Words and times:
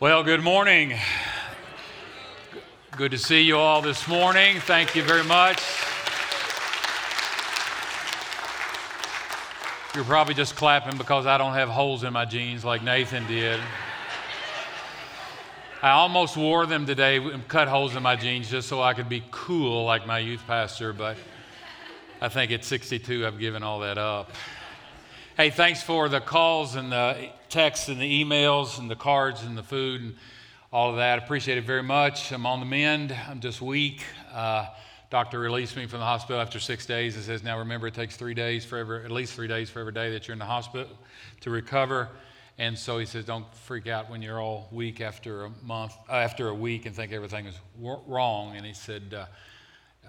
Well, 0.00 0.22
good 0.22 0.44
morning. 0.44 0.94
Good 2.96 3.10
to 3.10 3.18
see 3.18 3.40
you 3.40 3.56
all 3.58 3.82
this 3.82 4.06
morning. 4.06 4.60
Thank 4.60 4.94
you 4.94 5.02
very 5.02 5.24
much. 5.24 5.60
You're 9.96 10.04
probably 10.04 10.34
just 10.34 10.54
clapping 10.54 10.98
because 10.98 11.26
I 11.26 11.36
don't 11.36 11.54
have 11.54 11.68
holes 11.68 12.04
in 12.04 12.12
my 12.12 12.24
jeans 12.24 12.64
like 12.64 12.84
Nathan 12.84 13.26
did. 13.26 13.58
I 15.82 15.90
almost 15.90 16.36
wore 16.36 16.64
them 16.66 16.86
today 16.86 17.16
and 17.16 17.48
cut 17.48 17.66
holes 17.66 17.96
in 17.96 18.02
my 18.04 18.14
jeans 18.14 18.48
just 18.48 18.68
so 18.68 18.80
I 18.80 18.94
could 18.94 19.08
be 19.08 19.24
cool 19.32 19.84
like 19.84 20.06
my 20.06 20.20
youth 20.20 20.44
pastor, 20.46 20.92
but 20.92 21.16
I 22.20 22.28
think 22.28 22.52
at 22.52 22.64
62 22.64 23.26
I've 23.26 23.40
given 23.40 23.64
all 23.64 23.80
that 23.80 23.98
up. 23.98 24.30
Hey, 25.40 25.50
thanks 25.50 25.84
for 25.84 26.08
the 26.08 26.18
calls 26.18 26.74
and 26.74 26.90
the 26.90 27.28
texts 27.48 27.88
and 27.88 28.00
the 28.00 28.24
emails 28.24 28.80
and 28.80 28.90
the 28.90 28.96
cards 28.96 29.44
and 29.44 29.56
the 29.56 29.62
food 29.62 30.00
and 30.00 30.16
all 30.72 30.90
of 30.90 30.96
that. 30.96 31.20
Appreciate 31.20 31.58
it 31.58 31.64
very 31.64 31.84
much. 31.84 32.32
I'm 32.32 32.44
on 32.44 32.58
the 32.58 32.66
mend. 32.66 33.16
I'm 33.28 33.38
just 33.38 33.62
weak. 33.62 34.02
Uh, 34.34 34.66
doctor 35.10 35.38
released 35.38 35.76
me 35.76 35.86
from 35.86 36.00
the 36.00 36.06
hospital 36.06 36.42
after 36.42 36.58
six 36.58 36.86
days 36.86 37.14
and 37.14 37.24
says, 37.24 37.44
now 37.44 37.56
remember, 37.56 37.86
it 37.86 37.94
takes 37.94 38.16
three 38.16 38.34
days 38.34 38.64
for 38.64 38.78
every, 38.78 39.04
at 39.04 39.12
least 39.12 39.32
three 39.34 39.46
days 39.46 39.70
for 39.70 39.78
every 39.78 39.92
day 39.92 40.10
that 40.10 40.26
you're 40.26 40.32
in 40.32 40.40
the 40.40 40.44
hospital 40.44 40.90
to 41.42 41.50
recover. 41.50 42.08
And 42.58 42.76
so 42.76 42.98
he 42.98 43.06
says, 43.06 43.24
don't 43.24 43.46
freak 43.54 43.86
out 43.86 44.10
when 44.10 44.22
you're 44.22 44.40
all 44.40 44.66
weak 44.72 45.00
after 45.00 45.44
a 45.44 45.50
month, 45.62 45.94
uh, 46.10 46.14
after 46.14 46.48
a 46.48 46.54
week 46.54 46.84
and 46.84 46.96
think 46.96 47.12
everything 47.12 47.46
is 47.46 47.54
wrong. 47.78 48.56
And 48.56 48.66
he 48.66 48.74
said, 48.74 49.14
uh, 49.14 49.26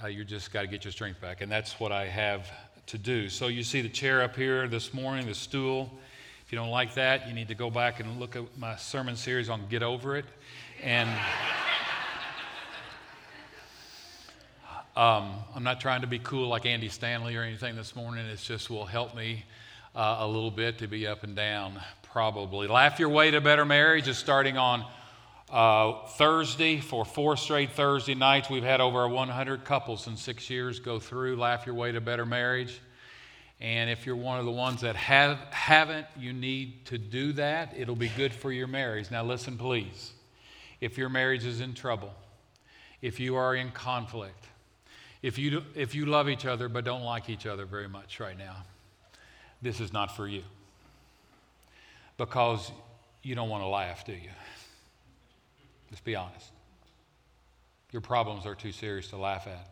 uh, 0.04 0.08
you 0.08 0.24
just 0.24 0.52
got 0.52 0.62
to 0.62 0.68
get 0.68 0.86
your 0.86 0.92
strength 0.92 1.22
back. 1.22 1.42
And 1.42 1.52
that's 1.52 1.80
what 1.80 1.92
I 1.92 2.08
have 2.08 2.50
to 2.90 2.98
do. 2.98 3.30
So 3.30 3.48
you 3.48 3.62
see 3.62 3.82
the 3.82 3.90
chair 3.90 4.24
up 4.24 4.36
here 4.36 4.68
this 4.68 4.96
morning, 4.96 5.28
the 5.28 5.36
stool. 5.36 5.92
If 6.44 6.52
you 6.52 6.58
don't 6.58 6.72
like 6.72 6.96
that, 6.96 7.28
you 7.28 7.36
need 7.36 7.50
to 7.50 7.54
go 7.54 7.70
back 7.70 8.00
and 8.00 8.20
look 8.20 8.36
at 8.36 8.46
my 8.58 8.78
sermon 8.78 9.16
series 9.16 9.48
on 9.48 9.68
Get 9.70 9.84
Over 9.84 10.18
It. 10.18 10.26
And 10.82 11.08
um, 14.96 15.34
I'm 15.54 15.64
not 15.64 15.80
trying 15.80 16.02
to 16.02 16.08
be 16.08 16.18
cool 16.18 16.48
like 16.48 16.66
Andy 16.66 16.90
Stanley 16.90 17.36
or 17.36 17.44
anything 17.44 17.76
this 17.76 17.96
morning. 17.96 18.26
It's 18.26 18.44
just 18.44 18.72
will 18.72 18.86
help 18.86 19.16
me 19.16 19.46
uh, 19.96 20.18
a 20.22 20.28
little 20.28 20.50
bit 20.50 20.80
to 20.80 20.88
be 20.88 21.06
up 21.06 21.24
and 21.24 21.36
down, 21.36 21.80
probably. 22.02 22.68
Laugh 22.68 23.00
Your 23.00 23.10
Way 23.10 23.30
to 23.30 23.40
Better 23.40 23.66
Marriage 23.66 24.08
is 24.08 24.18
starting 24.18 24.58
on 24.58 24.84
uh, 25.52 26.06
Thursday 26.10 26.80
for 26.80 27.06
four 27.06 27.36
straight 27.36 27.72
Thursday 27.72 28.16
nights. 28.16 28.50
We've 28.50 28.64
had 28.64 28.82
over 28.82 29.08
100 29.08 29.66
couples 29.66 30.08
in 30.08 30.16
six 30.16 30.50
years 30.50 30.80
go 30.80 31.00
through 31.00 31.38
Laugh 31.38 31.66
Your 31.66 31.76
Way 31.76 31.92
to 31.92 32.02
Better 32.02 32.26
Marriage. 32.26 32.80
And 33.60 33.90
if 33.90 34.06
you're 34.06 34.16
one 34.16 34.40
of 34.40 34.46
the 34.46 34.52
ones 34.52 34.82
that 34.82 34.96
have, 34.96 35.38
haven't, 35.52 36.08
you 36.18 36.32
need 36.32 36.86
to 36.86 36.98
do 36.98 37.34
that. 37.34 37.74
It'll 37.76 37.96
be 37.96 38.10
good 38.10 38.34
for 38.34 38.52
your 38.52 38.68
marriage. 38.68 39.12
Now, 39.12 39.24
listen, 39.24 39.58
please. 39.58 40.14
If 40.80 40.98
your 40.98 41.10
marriage 41.10 41.46
is 41.46 41.60
in 41.60 41.74
trouble, 41.74 42.14
if 43.02 43.20
you 43.20 43.36
are 43.36 43.56
in 43.56 43.72
conflict, 43.72 44.46
if 45.22 45.38
you, 45.38 45.64
if 45.76 45.94
you 45.94 46.06
love 46.06 46.30
each 46.30 46.46
other 46.46 46.70
but 46.70 46.86
don't 46.86 47.04
like 47.04 47.30
each 47.30 47.46
other 47.46 47.66
very 47.66 47.90
much 47.90 48.22
right 48.22 48.38
now, 48.38 48.56
this 49.62 49.82
is 49.82 49.92
not 49.92 50.16
for 50.16 50.26
you. 50.26 50.44
Because 52.18 52.72
you 53.24 53.36
don't 53.36 53.50
want 53.50 53.64
to 53.64 53.68
laugh, 53.68 54.06
do 54.06 54.14
you? 54.14 54.30
Let's 55.90 56.02
be 56.02 56.16
honest. 56.16 56.52
Your 57.92 58.02
problems 58.02 58.46
are 58.46 58.56
too 58.56 58.72
serious 58.72 59.08
to 59.08 59.18
laugh 59.18 59.48
at. 59.48 59.68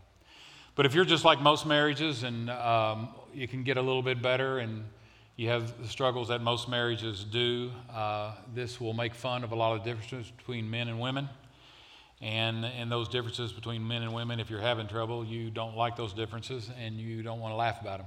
But 0.76 0.86
if 0.86 0.94
you're 0.94 1.06
just 1.06 1.26
like 1.26 1.42
most 1.42 1.66
marriages 1.66 2.24
and 2.24 2.50
um, 2.50 3.10
you 3.34 3.48
can 3.48 3.64
get 3.64 3.78
a 3.78 3.82
little 3.82 4.02
bit 4.02 4.22
better 4.22 4.60
and 4.60 4.86
you 5.36 5.50
have 5.50 5.80
the 5.82 5.88
struggles 5.88 6.30
that 6.30 6.42
most 6.42 6.68
marriages 6.68 7.24
do, 7.24 7.72
uh, 7.94 8.34
this 8.56 8.82
will 8.82 8.94
make 8.94 9.14
fun 9.14 9.44
of 9.44 9.52
a 9.52 9.56
lot 9.56 9.78
of 9.78 9.84
differences 9.84 10.32
between 10.32 10.70
men 10.70 10.88
and 10.88 11.00
women. 11.00 11.30
And, 12.20 12.66
and 12.66 12.92
those 12.92 13.08
differences 13.08 13.54
between 13.54 13.88
men 13.88 14.02
and 14.02 14.14
women, 14.14 14.40
if 14.40 14.50
you're 14.50 14.62
having 14.62 14.88
trouble, 14.88 15.24
you 15.24 15.52
don't 15.52 15.76
like 15.76 15.96
those 15.96 16.14
differences 16.14 16.72
and 16.80 17.00
you 17.00 17.22
don't 17.22 17.40
want 17.40 17.52
to 17.52 17.56
laugh 17.56 17.80
about 17.82 18.00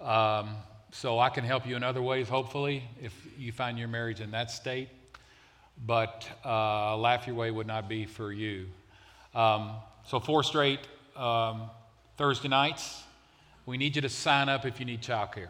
them. 0.00 0.06
Um, 0.08 0.56
so 0.90 1.20
I 1.20 1.28
can 1.28 1.44
help 1.44 1.66
you 1.66 1.76
in 1.76 1.84
other 1.84 2.02
ways, 2.02 2.28
hopefully, 2.28 2.82
if 3.00 3.14
you 3.38 3.52
find 3.52 3.78
your 3.78 3.88
marriage 3.88 4.20
in 4.20 4.32
that 4.32 4.50
state 4.50 4.88
but 5.86 6.28
uh, 6.44 6.96
Laugh 6.96 7.26
Your 7.26 7.36
Way 7.36 7.50
would 7.50 7.66
not 7.66 7.88
be 7.88 8.06
for 8.06 8.32
you. 8.32 8.66
Um, 9.34 9.72
so, 10.06 10.20
four 10.20 10.42
straight 10.42 10.80
um, 11.16 11.70
Thursday 12.16 12.48
nights. 12.48 13.02
We 13.66 13.78
need 13.78 13.96
you 13.96 14.02
to 14.02 14.08
sign 14.08 14.48
up 14.48 14.66
if 14.66 14.78
you 14.78 14.86
need 14.86 15.00
childcare. 15.00 15.48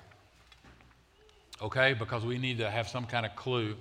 Okay? 1.61 1.95
Because 1.95 2.25
we 2.25 2.39
need 2.39 2.59
to 2.59 2.71
have 2.71 2.89
some 2.89 3.07
kind 3.07 3.27
of 3.27 3.35
clue. 3.35 3.75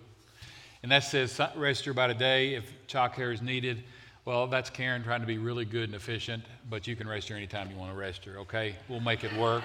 And 0.81 0.91
that 0.91 1.03
says 1.03 1.39
register 1.55 1.91
about 1.91 2.09
a 2.09 2.13
day 2.15 2.55
if 2.55 2.65
childcare 2.87 3.33
is 3.33 3.41
needed. 3.41 3.83
Well, 4.25 4.47
that's 4.47 4.69
Karen 4.69 5.03
trying 5.03 5.21
to 5.21 5.27
be 5.27 5.37
really 5.37 5.65
good 5.65 5.83
and 5.83 5.95
efficient, 5.95 6.43
but 6.69 6.87
you 6.87 6.95
can 6.95 7.07
register 7.07 7.35
anytime 7.35 7.69
you 7.69 7.77
want 7.77 7.91
to 7.91 7.97
register, 7.97 8.39
okay? 8.39 8.75
We'll 8.87 9.01
make 9.01 9.23
it 9.23 9.35
work. 9.37 9.63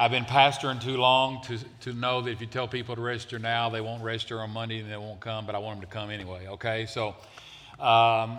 I've 0.00 0.10
been 0.10 0.24
pastoring 0.24 0.80
too 0.80 0.96
long 0.96 1.42
to, 1.42 1.58
to 1.80 1.92
know 1.92 2.22
that 2.22 2.30
if 2.30 2.40
you 2.40 2.46
tell 2.46 2.66
people 2.66 2.96
to 2.96 3.02
register 3.02 3.38
now, 3.38 3.68
they 3.68 3.82
won't 3.82 4.02
register 4.02 4.40
on 4.40 4.48
Monday 4.48 4.78
and 4.78 4.90
they 4.90 4.96
won't 4.96 5.20
come, 5.20 5.44
but 5.44 5.54
I 5.54 5.58
want 5.58 5.78
them 5.78 5.86
to 5.86 5.94
come 5.94 6.08
anyway, 6.08 6.46
okay? 6.46 6.86
So 6.86 7.14
um, 7.78 8.38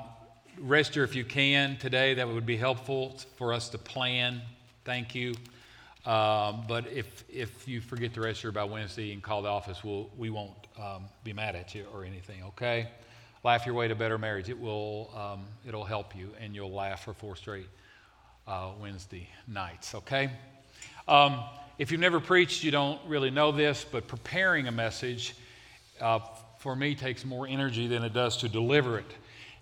register 0.58 1.04
if 1.04 1.16
you 1.16 1.24
can 1.24 1.78
today. 1.78 2.16
That 2.16 2.28
would 2.28 2.48
be 2.48 2.58
helpful 2.58 3.16
for 3.38 3.54
us 3.54 3.70
to 3.70 3.78
plan. 3.78 4.42
Thank 4.86 5.14
you. 5.14 5.36
Um, 6.04 6.64
but 6.68 6.92
if, 6.92 7.26
if 7.30 7.68
you 7.68 7.80
forget 7.80 8.16
to 8.16 8.22
register 8.22 8.52
by 8.52 8.64
Wednesday 8.64 9.14
and 9.14 9.22
call 9.22 9.44
the 9.44 9.50
office, 9.50 9.84
we'll, 9.84 10.10
we 10.18 10.32
won't 10.32 10.56
um, 10.80 11.04
be 11.24 11.32
mad 11.32 11.56
at 11.56 11.76
you 11.76 11.86
or 11.94 12.04
anything, 12.06 12.42
okay? 12.42 12.90
Laugh 13.44 13.68
your 13.68 13.76
way 13.76 13.88
to 13.88 13.94
better 13.94 14.18
marriage. 14.18 14.50
It 14.50 14.60
will, 14.60 15.12
um, 15.16 15.46
it'll 15.68 15.86
help 15.86 16.16
you, 16.16 16.32
and 16.40 16.56
you'll 16.56 16.74
laugh 16.74 17.06
for 17.06 17.14
four 17.14 17.36
straight 17.36 17.68
uh, 18.48 18.72
Wednesday 18.80 19.30
nights, 19.48 19.94
okay? 19.94 20.32
Um, 21.12 21.44
if 21.78 21.92
you've 21.92 22.00
never 22.00 22.22
preached, 22.22 22.64
you 22.64 22.72
don't 22.72 22.98
really 23.06 23.32
know 23.32 23.52
this, 23.52 23.86
but 23.92 24.08
preparing 24.08 24.70
a 24.70 24.72
message 24.72 25.36
uh, 26.00 26.20
for 26.58 26.74
me 26.74 26.96
takes 26.96 27.26
more 27.26 27.46
energy 27.46 27.86
than 27.88 28.02
it 28.06 28.14
does 28.14 28.38
to 28.38 28.48
deliver 28.48 28.98
it. 28.98 29.14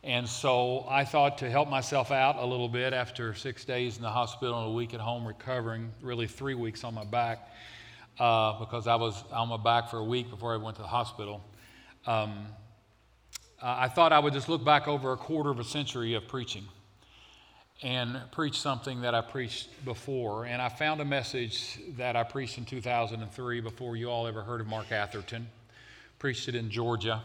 And 0.04 0.30
so 0.30 0.86
I 0.88 1.06
thought 1.06 1.40
to 1.40 1.50
help 1.50 1.68
myself 1.68 2.12
out 2.12 2.36
a 2.36 2.46
little 2.46 2.70
bit 2.70 2.94
after 2.94 3.34
six 3.34 3.66
days 3.66 3.98
in 3.98 4.04
the 4.04 4.12
hospital 4.12 4.60
and 4.60 4.68
a 4.68 4.72
week 4.72 4.94
at 4.94 5.00
home 5.00 5.26
recovering, 5.26 5.92
really 6.04 6.28
three 6.28 6.54
weeks 6.54 6.84
on 6.84 6.94
my 6.94 7.04
back, 7.04 7.50
uh, 8.20 8.60
because 8.60 8.86
I 8.86 8.94
was 8.94 9.24
on 9.32 9.50
my 9.50 9.58
back 9.58 9.90
for 9.90 9.98
a 9.98 10.06
week 10.06 10.30
before 10.30 10.54
I 10.54 10.58
went 10.58 10.76
to 10.76 10.84
the 10.84 10.88
hospital. 10.88 11.44
Um, 12.06 12.46
I 13.60 13.88
thought 13.88 14.14
I 14.14 14.20
would 14.20 14.34
just 14.34 14.50
look 14.50 14.64
back 14.64 14.88
over 14.88 15.14
a 15.14 15.18
quarter 15.18 15.50
of 15.50 15.58
a 15.58 15.64
century 15.64 16.14
of 16.14 16.28
preaching 16.28 16.68
and 17.82 18.20
preach 18.32 18.60
something 18.60 19.02
that 19.02 19.16
I 19.16 19.22
preached 19.22 19.70
before. 19.86 20.46
And 20.46 20.62
I 20.62 20.70
found 20.70 21.00
a 21.00 21.06
message 21.06 21.80
that 21.98 22.16
I 22.16 22.24
preached 22.24 22.58
in 22.58 22.66
2003 22.66 23.62
before 23.62 23.96
you 23.96 24.10
all 24.10 24.28
ever 24.28 24.42
heard 24.42 24.60
of 24.60 24.68
Mark 24.68 24.92
Atherton. 24.92 25.48
Preached 26.18 26.50
it 26.50 26.56
in 26.56 26.70
Georgia. 26.70 27.24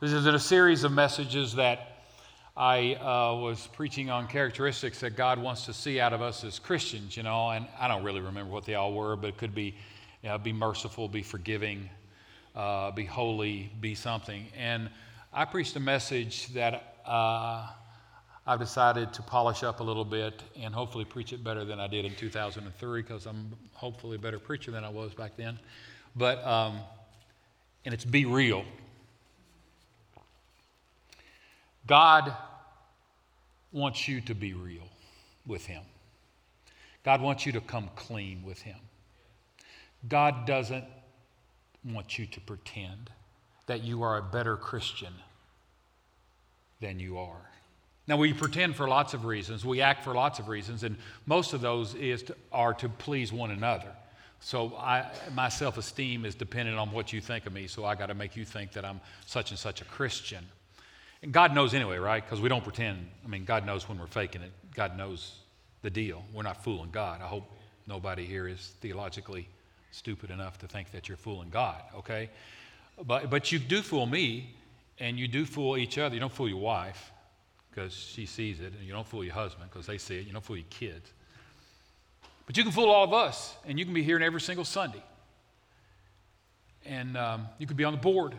This 0.00 0.12
is 0.12 0.26
in 0.26 0.34
a 0.34 0.40
series 0.40 0.84
of 0.84 0.92
messages 0.92 1.54
that 1.54 2.02
I 2.54 2.94
uh, 2.96 3.40
was 3.40 3.66
preaching 3.72 4.10
on 4.10 4.26
characteristics 4.28 5.00
that 5.00 5.16
God 5.16 5.38
wants 5.38 5.64
to 5.66 5.72
see 5.72 5.98
out 5.98 6.12
of 6.12 6.20
us 6.20 6.44
as 6.44 6.58
Christians, 6.58 7.16
you 7.16 7.22
know, 7.22 7.50
and 7.50 7.66
I 7.80 7.88
don't 7.88 8.04
really 8.04 8.20
remember 8.20 8.52
what 8.52 8.66
they 8.66 8.74
all 8.74 8.92
were, 8.92 9.16
but 9.16 9.28
it 9.28 9.38
could 9.38 9.54
be 9.54 9.74
you 10.22 10.28
know, 10.28 10.38
be 10.38 10.52
merciful, 10.52 11.08
be 11.08 11.22
forgiving, 11.22 11.88
uh, 12.54 12.90
be 12.90 13.04
holy, 13.06 13.70
be 13.80 13.94
something. 13.94 14.46
And 14.56 14.90
I 15.32 15.46
preached 15.46 15.74
a 15.76 15.80
message 15.80 16.48
that. 16.48 16.98
Uh, 17.06 17.68
I've 18.46 18.58
decided 18.58 19.12
to 19.14 19.22
polish 19.22 19.62
up 19.62 19.80
a 19.80 19.82
little 19.82 20.04
bit 20.04 20.42
and 20.60 20.74
hopefully 20.74 21.06
preach 21.06 21.32
it 21.32 21.42
better 21.42 21.64
than 21.64 21.80
I 21.80 21.86
did 21.86 22.04
in 22.04 22.14
2003 22.14 23.02
because 23.02 23.24
I'm 23.24 23.50
hopefully 23.72 24.16
a 24.16 24.18
better 24.18 24.38
preacher 24.38 24.70
than 24.70 24.84
I 24.84 24.90
was 24.90 25.14
back 25.14 25.36
then. 25.36 25.58
But, 26.14 26.44
um, 26.46 26.80
and 27.84 27.94
it's 27.94 28.04
be 28.04 28.26
real. 28.26 28.64
God 31.86 32.34
wants 33.72 34.06
you 34.08 34.20
to 34.22 34.34
be 34.34 34.52
real 34.52 34.88
with 35.46 35.64
Him. 35.64 35.82
God 37.02 37.22
wants 37.22 37.46
you 37.46 37.52
to 37.52 37.60
come 37.60 37.90
clean 37.96 38.42
with 38.44 38.60
Him. 38.60 38.78
God 40.08 40.46
doesn't 40.46 40.84
want 41.82 42.18
you 42.18 42.26
to 42.26 42.40
pretend 42.40 43.10
that 43.66 43.82
you 43.82 44.02
are 44.02 44.18
a 44.18 44.22
better 44.22 44.56
Christian 44.56 45.12
than 46.80 47.00
you 47.00 47.18
are. 47.18 47.50
Now, 48.06 48.18
we 48.18 48.34
pretend 48.34 48.76
for 48.76 48.86
lots 48.86 49.14
of 49.14 49.24
reasons, 49.24 49.64
we 49.64 49.80
act 49.80 50.04
for 50.04 50.14
lots 50.14 50.38
of 50.38 50.48
reasons, 50.48 50.84
and 50.84 50.96
most 51.24 51.54
of 51.54 51.62
those 51.62 51.94
is 51.94 52.22
to, 52.24 52.36
are 52.52 52.74
to 52.74 52.88
please 52.88 53.32
one 53.32 53.50
another. 53.50 53.90
So, 54.40 54.76
I, 54.76 55.06
my 55.34 55.48
self 55.48 55.78
esteem 55.78 56.26
is 56.26 56.34
dependent 56.34 56.76
on 56.76 56.92
what 56.92 57.14
you 57.14 57.22
think 57.22 57.46
of 57.46 57.54
me, 57.54 57.66
so 57.66 57.86
I 57.86 57.94
got 57.94 58.06
to 58.06 58.14
make 58.14 58.36
you 58.36 58.44
think 58.44 58.72
that 58.72 58.84
I'm 58.84 59.00
such 59.24 59.50
and 59.50 59.58
such 59.58 59.80
a 59.80 59.86
Christian. 59.86 60.44
And 61.22 61.32
God 61.32 61.54
knows 61.54 61.72
anyway, 61.72 61.96
right? 61.96 62.22
Because 62.22 62.42
we 62.42 62.50
don't 62.50 62.62
pretend. 62.62 63.08
I 63.24 63.28
mean, 63.28 63.46
God 63.46 63.64
knows 63.64 63.88
when 63.88 63.98
we're 63.98 64.06
faking 64.06 64.42
it, 64.42 64.52
God 64.74 64.98
knows 64.98 65.36
the 65.80 65.88
deal. 65.88 66.22
We're 66.34 66.42
not 66.42 66.62
fooling 66.62 66.90
God. 66.90 67.22
I 67.22 67.26
hope 67.26 67.50
nobody 67.86 68.26
here 68.26 68.46
is 68.46 68.74
theologically 68.82 69.48
stupid 69.92 70.30
enough 70.30 70.58
to 70.58 70.66
think 70.66 70.90
that 70.90 71.08
you're 71.08 71.16
fooling 71.16 71.48
God, 71.48 71.80
okay? 71.94 72.28
But, 73.06 73.30
but 73.30 73.50
you 73.50 73.58
do 73.58 73.80
fool 73.80 74.04
me 74.04 74.54
and 74.98 75.18
you 75.18 75.26
do 75.26 75.46
fool 75.46 75.78
each 75.78 75.96
other. 75.96 76.14
You 76.14 76.20
don't 76.20 76.32
fool 76.32 76.48
your 76.48 76.60
wife 76.60 77.12
because 77.74 77.92
she 77.92 78.24
sees 78.24 78.60
it, 78.60 78.72
and 78.72 78.86
you 78.86 78.92
don't 78.92 79.06
fool 79.06 79.24
your 79.24 79.34
husband 79.34 79.68
because 79.70 79.86
they 79.86 79.98
see 79.98 80.16
it. 80.16 80.26
You 80.26 80.32
don't 80.32 80.44
fool 80.44 80.56
your 80.56 80.66
kids. 80.70 81.12
But 82.46 82.56
you 82.56 82.62
can 82.62 82.72
fool 82.72 82.90
all 82.90 83.04
of 83.04 83.12
us, 83.12 83.54
and 83.66 83.78
you 83.78 83.84
can 83.84 83.94
be 83.94 84.02
here 84.02 84.20
every 84.20 84.40
single 84.40 84.64
Sunday. 84.64 85.02
And 86.86 87.16
um, 87.16 87.48
you 87.58 87.66
could 87.66 87.76
be 87.76 87.84
on 87.84 87.92
the 87.92 88.00
board. 88.00 88.34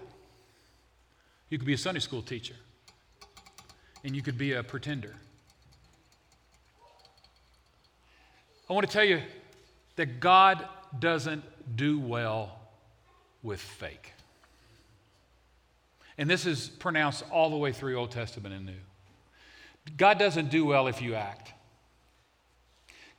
You 1.50 1.58
could 1.58 1.68
be 1.68 1.74
a 1.74 1.78
Sunday 1.78 2.00
school 2.00 2.22
teacher. 2.22 2.54
And 4.04 4.16
you 4.16 4.22
could 4.22 4.38
be 4.38 4.54
a 4.54 4.64
pretender. 4.64 5.16
I 8.70 8.74
want 8.74 8.86
to 8.86 8.92
tell 8.92 9.04
you 9.04 9.22
that 9.96 10.20
God 10.20 10.66
doesn't 10.98 11.44
do 11.76 12.00
well 12.00 12.60
with 13.44 13.60
fake. 13.60 14.14
And 16.18 16.30
this 16.30 16.46
is 16.46 16.70
pronounced 16.70 17.24
all 17.32 17.50
the 17.50 17.58
way 17.58 17.74
through 17.74 17.98
Old 17.98 18.12
Testament 18.12 18.54
and 18.54 18.66
New. 18.66 18.74
God 19.98 20.20
doesn't 20.20 20.50
do 20.50 20.66
well 20.66 20.88
if 20.88 21.02
you 21.02 21.16
act. 21.16 21.54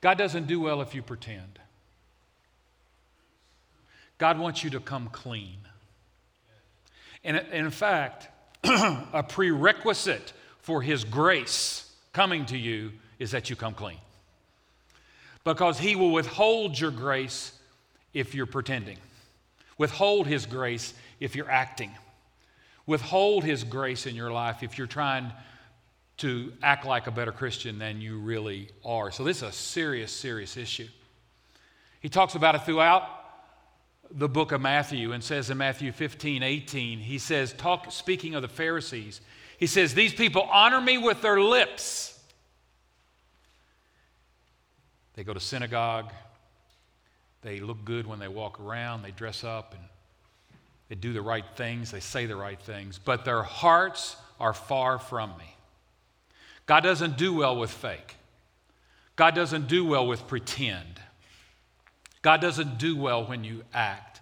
God 0.01 0.19
doesn't 0.19 0.47
do 0.47 0.61
well 0.61 0.83
if 0.83 0.95
you 0.95 1.03
pretend. 1.03 1.59
God 4.19 4.39
wants 4.39 4.65
you 4.65 4.71
to 4.71 4.81
come 4.81 5.09
clean. 5.09 5.59
And 7.25 7.39
in 7.53 7.71
fact, 7.71 8.29
a 8.65 9.23
prerequisite 9.23 10.33
for 10.61 10.83
His 10.83 11.05
grace 11.05 11.93
coming 12.13 12.47
to 12.47 12.57
you 12.57 12.93
is 13.19 13.33
that 13.33 13.51
you 13.51 13.57
come 13.57 13.75
clean. 13.75 13.99
Because 15.45 15.79
He 15.79 15.97
will 15.97 16.13
withhold 16.13 16.79
your 16.79 16.91
grace 16.91 17.53
if 18.15 18.35
you're 18.35 18.47
pretending, 18.47 18.99
withhold 19.77 20.27
His 20.27 20.47
grace 20.47 20.95
if 21.21 21.37
you're 21.37 21.51
acting, 21.51 21.91
withhold 22.87 23.45
His 23.45 23.65
grace 23.65 24.07
in 24.07 24.15
your 24.15 24.31
life 24.31 24.63
if 24.63 24.79
you're 24.79 24.87
trying 24.87 25.31
to 26.19 26.53
act 26.63 26.87
like 26.87 27.07
a 27.07 27.11
better 27.11 27.33
Christian 27.33 27.79
than 27.79 28.01
you 28.01 28.19
really 28.19 28.69
are. 28.85 29.11
So, 29.11 29.25
this 29.25 29.39
is 29.39 29.43
a 29.43 29.53
serious, 29.53 30.13
serious 30.13 30.57
issue. 30.57 30.89
He 32.01 32.09
talks 32.09 32.35
about 32.35 32.55
it 32.55 32.63
throughout 32.63 33.03
the 34.11 34.29
book 34.29 34.53
of 34.53 34.61
Matthew 34.61 35.13
and 35.13 35.23
says 35.23 35.51
in 35.51 35.59
Matthew 35.59 35.93
15, 35.93 36.43
18, 36.43 36.99
he 36.99 37.19
says, 37.19 37.53
talk, 37.53 37.91
speaking 37.91 38.35
of 38.35 38.43
the 38.43 38.49
Pharisees, 38.49 39.21
he 39.59 39.67
says, 39.67 39.95
These 39.95 40.15
people 40.15 40.43
honor 40.43 40.81
me 40.81 40.99
with 40.99 41.23
their 41.23 41.41
lips. 41.41 42.13
They 45.15 45.25
go 45.25 45.33
to 45.33 45.41
synagogue, 45.41 46.13
they 47.41 47.61
look 47.61 47.85
good 47.85 48.07
when 48.07 48.19
they 48.19 48.29
walk 48.29 48.61
around, 48.61 49.03
they 49.03 49.13
dress 49.13 49.45
up, 49.45 49.73
and 49.73 49.83
they 50.89 50.95
do 50.95 51.15
the 51.15 51.23
right 51.23 51.45
things, 51.57 51.91
they 51.91 52.01
say 52.01 52.27
the 52.27 52.37
right 52.37 52.61
things, 52.61 53.01
but 53.03 53.25
their 53.25 53.43
hearts 53.43 54.17
are 54.39 54.53
far 54.53 54.99
from 54.99 55.31
me. 55.39 55.56
God 56.67 56.81
doesn't 56.81 57.17
do 57.17 57.33
well 57.33 57.57
with 57.57 57.71
fake. 57.71 58.17
God 59.15 59.35
doesn't 59.35 59.69
do 59.69 59.85
well 59.85 60.07
with 60.07 60.27
pretend. 60.27 61.01
God 62.23 62.41
doesn't 62.41 62.79
do 62.79 62.97
well 62.97 63.25
when 63.25 63.45
you 63.45 63.63
act. 63.73 64.21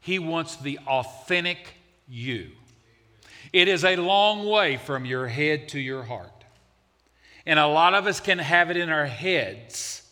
He 0.00 0.18
wants 0.18 0.56
the 0.56 0.78
authentic 0.86 1.74
you. 2.08 2.50
It 3.52 3.68
is 3.68 3.84
a 3.84 3.96
long 3.96 4.46
way 4.46 4.78
from 4.78 5.04
your 5.04 5.28
head 5.28 5.68
to 5.70 5.78
your 5.78 6.02
heart. 6.02 6.30
And 7.44 7.58
a 7.58 7.66
lot 7.66 7.94
of 7.94 8.06
us 8.06 8.20
can 8.20 8.38
have 8.38 8.70
it 8.70 8.76
in 8.76 8.88
our 8.88 9.06
heads, 9.06 10.02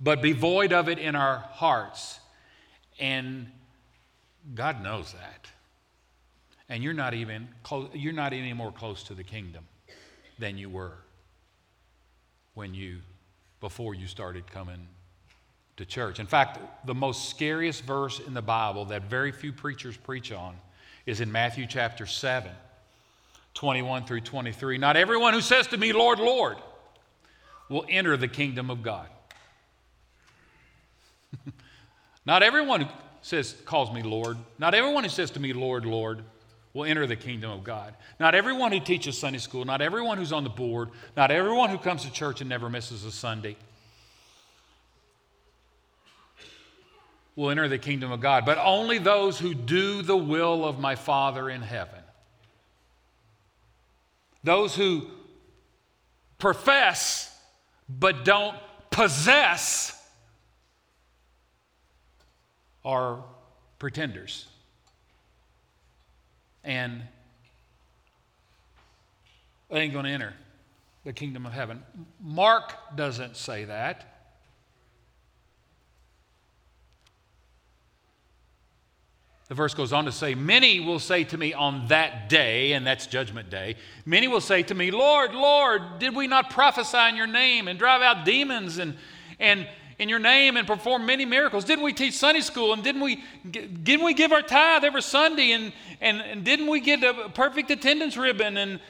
but 0.00 0.20
be 0.20 0.32
void 0.32 0.72
of 0.72 0.88
it 0.88 0.98
in 0.98 1.14
our 1.14 1.38
hearts. 1.38 2.18
And 2.98 3.50
God 4.54 4.82
knows 4.82 5.12
that. 5.12 5.48
And 6.68 6.82
you're 6.82 6.94
not 6.94 7.14
even 7.14 7.48
close, 7.62 7.90
you're 7.94 8.12
not 8.12 8.32
any 8.32 8.52
more 8.52 8.72
close 8.72 9.04
to 9.04 9.14
the 9.14 9.22
kingdom 9.22 9.64
than 10.38 10.58
you 10.58 10.68
were 10.68 10.98
when 12.54 12.74
you 12.74 12.98
before 13.60 13.94
you 13.94 14.06
started 14.06 14.46
coming 14.50 14.88
to 15.76 15.84
church. 15.84 16.20
In 16.20 16.26
fact, 16.26 16.58
the 16.86 16.94
most 16.94 17.28
scariest 17.28 17.84
verse 17.84 18.20
in 18.20 18.34
the 18.34 18.42
Bible 18.42 18.86
that 18.86 19.02
very 19.02 19.32
few 19.32 19.52
preachers 19.52 19.96
preach 19.96 20.32
on 20.32 20.56
is 21.04 21.20
in 21.20 21.30
Matthew 21.30 21.66
chapter 21.66 22.06
7, 22.06 22.50
21 23.54 24.04
through 24.04 24.22
23. 24.22 24.78
Not 24.78 24.96
everyone 24.96 25.34
who 25.34 25.40
says 25.40 25.66
to 25.68 25.76
me, 25.76 25.92
Lord, 25.92 26.18
Lord, 26.18 26.56
will 27.68 27.84
enter 27.88 28.16
the 28.16 28.28
kingdom 28.28 28.70
of 28.70 28.82
God. 28.82 29.08
not 32.26 32.42
everyone 32.42 32.82
who 32.82 32.88
says, 33.22 33.54
calls 33.64 33.92
me 33.92 34.02
Lord, 34.02 34.36
not 34.58 34.74
everyone 34.74 35.04
who 35.04 35.10
says 35.10 35.30
to 35.32 35.40
me, 35.40 35.52
Lord, 35.52 35.84
Lord, 35.84 36.22
will 36.76 36.84
enter 36.84 37.06
the 37.06 37.16
kingdom 37.16 37.50
of 37.50 37.64
God. 37.64 37.94
Not 38.20 38.34
everyone 38.34 38.70
who 38.70 38.80
teaches 38.80 39.16
Sunday 39.16 39.38
school, 39.38 39.64
not 39.64 39.80
everyone 39.80 40.18
who's 40.18 40.30
on 40.30 40.44
the 40.44 40.50
board, 40.50 40.90
not 41.16 41.30
everyone 41.30 41.70
who 41.70 41.78
comes 41.78 42.04
to 42.04 42.12
church 42.12 42.42
and 42.42 42.50
never 42.50 42.68
misses 42.68 43.02
a 43.04 43.10
Sunday 43.10 43.56
will 47.34 47.50
enter 47.50 47.66
the 47.66 47.78
kingdom 47.78 48.12
of 48.12 48.20
God, 48.20 48.44
but 48.44 48.58
only 48.58 48.98
those 48.98 49.38
who 49.38 49.54
do 49.54 50.02
the 50.02 50.16
will 50.16 50.66
of 50.66 50.78
my 50.78 50.96
Father 50.96 51.48
in 51.48 51.62
heaven. 51.62 52.00
Those 54.44 54.74
who 54.74 55.06
profess 56.38 57.34
but 57.88 58.24
don't 58.24 58.56
possess 58.90 59.98
are 62.84 63.24
pretenders. 63.78 64.46
And 66.66 67.02
they 69.70 69.80
ain't 69.80 69.92
going 69.92 70.04
to 70.04 70.10
enter 70.10 70.34
the 71.04 71.12
kingdom 71.12 71.46
of 71.46 71.52
heaven. 71.52 71.82
Mark 72.20 72.74
doesn't 72.96 73.36
say 73.36 73.64
that. 73.64 74.16
The 79.48 79.54
verse 79.54 79.74
goes 79.74 79.92
on 79.92 80.06
to 80.06 80.12
say, 80.12 80.34
Many 80.34 80.80
will 80.80 80.98
say 80.98 81.22
to 81.24 81.38
me 81.38 81.54
on 81.54 81.86
that 81.86 82.28
day, 82.28 82.72
and 82.72 82.84
that's 82.84 83.06
judgment 83.06 83.48
day, 83.48 83.76
many 84.04 84.26
will 84.26 84.40
say 84.40 84.64
to 84.64 84.74
me, 84.74 84.90
Lord, 84.90 85.34
Lord, 85.34 86.00
did 86.00 86.16
we 86.16 86.26
not 86.26 86.50
prophesy 86.50 87.08
in 87.08 87.14
your 87.14 87.28
name 87.28 87.68
and 87.68 87.78
drive 87.78 88.02
out 88.02 88.24
demons 88.24 88.78
and, 88.78 88.96
and 89.38 89.68
in 89.98 90.08
your 90.08 90.18
name 90.18 90.56
and 90.56 90.66
perform 90.66 91.06
many 91.06 91.24
miracles? 91.24 91.64
Didn't 91.64 91.84
we 91.84 91.92
teach 91.92 92.14
Sunday 92.14 92.40
school 92.40 92.72
and 92.72 92.82
didn't 92.82 93.00
we, 93.00 93.22
didn't 93.50 94.04
we 94.04 94.14
give 94.14 94.32
our 94.32 94.42
tithe 94.42 94.84
every 94.84 95.02
Sunday 95.02 95.52
and, 95.52 95.72
and, 96.00 96.20
and 96.20 96.44
didn't 96.44 96.66
we 96.66 96.80
get 96.80 97.02
a 97.02 97.28
perfect 97.30 97.70
attendance 97.70 98.16
ribbon? 98.16 98.56
And, 98.56 98.80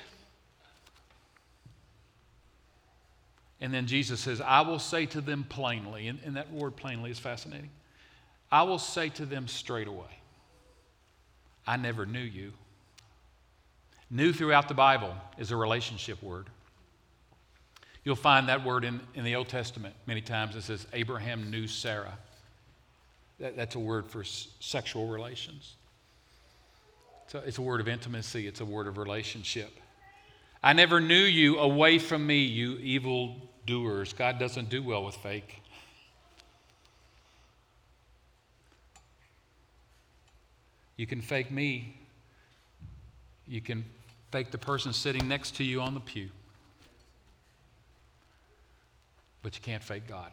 and 3.61 3.73
then 3.73 3.87
Jesus 3.87 4.21
says, 4.21 4.40
I 4.40 4.62
will 4.62 4.78
say 4.78 5.07
to 5.07 5.21
them 5.21 5.45
plainly, 5.49 6.09
and, 6.09 6.19
and 6.25 6.37
that 6.37 6.52
word 6.52 6.76
plainly 6.76 7.11
is 7.11 7.19
fascinating. 7.19 7.71
I 8.50 8.62
will 8.62 8.78
say 8.78 9.09
to 9.11 9.26
them 9.26 9.49
straight 9.49 9.88
away. 9.88 10.04
I 11.66 11.76
never 11.76 12.07
knew 12.07 12.21
you. 12.21 12.52
New 14.09 14.33
throughout 14.33 14.69
the 14.69 14.75
Bible 14.75 15.14
is 15.37 15.50
a 15.50 15.57
relationship 15.57 16.23
word. 16.23 16.47
You'll 18.07 18.15
find 18.15 18.49
that 18.49 18.65
word 18.65 18.85
in, 18.85 19.01
in 19.17 19.25
the 19.25 19.35
Old 19.35 19.49
Testament 19.49 19.93
many 20.07 20.21
times. 20.21 20.55
It 20.55 20.63
says, 20.63 20.87
Abraham 20.93 21.51
knew 21.51 21.67
Sarah. 21.67 22.17
That, 23.41 23.57
that's 23.57 23.75
a 23.75 23.81
word 23.81 24.07
for 24.07 24.21
s- 24.21 24.47
sexual 24.61 25.09
relations. 25.09 25.75
So 27.27 27.43
it's 27.45 27.59
a 27.59 27.63
word 27.63 27.81
of 27.81 27.89
intimacy, 27.89 28.47
it's 28.47 28.61
a 28.61 28.65
word 28.65 28.87
of 28.87 28.97
relationship. 28.97 29.73
I 30.63 30.73
never 30.73 31.01
knew 31.01 31.17
you 31.17 31.59
away 31.59 31.99
from 31.99 32.25
me, 32.25 32.45
you 32.45 32.77
evil 32.77 33.35
doers. 33.67 34.13
God 34.13 34.39
doesn't 34.39 34.69
do 34.69 34.85
well 34.85 35.05
with 35.05 35.17
fake. 35.17 35.61
You 40.97 41.09
can 41.09 41.23
fake 41.23 41.51
me. 41.51 41.99
You 43.49 43.61
can 43.61 43.85
fake 44.31 44.53
the 44.53 44.59
person 44.59 44.93
sitting 44.93 45.27
next 45.27 45.57
to 45.57 45.65
you 45.65 45.81
on 45.81 45.95
the 45.95 46.01
pew. 46.01 46.29
But 49.47 49.55
you 49.55 49.62
can't 49.62 49.85
fake 49.85 50.09
God. 50.09 50.33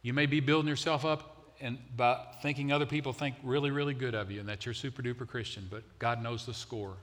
You 0.00 0.14
may 0.14 0.24
be 0.24 0.40
building 0.40 0.70
yourself 0.70 1.04
up 1.04 1.52
and 1.60 1.76
by 1.94 2.18
thinking 2.40 2.72
other 2.72 2.86
people 2.86 3.12
think 3.12 3.34
really, 3.42 3.70
really 3.70 3.92
good 3.92 4.14
of 4.14 4.30
you 4.30 4.40
and 4.40 4.48
that 4.48 4.64
you're 4.64 4.72
super 4.72 5.02
duper 5.02 5.28
Christian, 5.28 5.68
but 5.70 5.82
God 5.98 6.22
knows 6.22 6.46
the 6.46 6.54
score. 6.54 6.94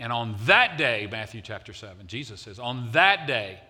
And 0.00 0.12
on 0.12 0.34
that 0.46 0.76
day, 0.76 1.06
Matthew 1.08 1.40
chapter 1.40 1.72
7, 1.72 2.08
Jesus 2.08 2.40
says, 2.40 2.58
on 2.58 2.90
that 2.94 3.28
day, 3.28 3.60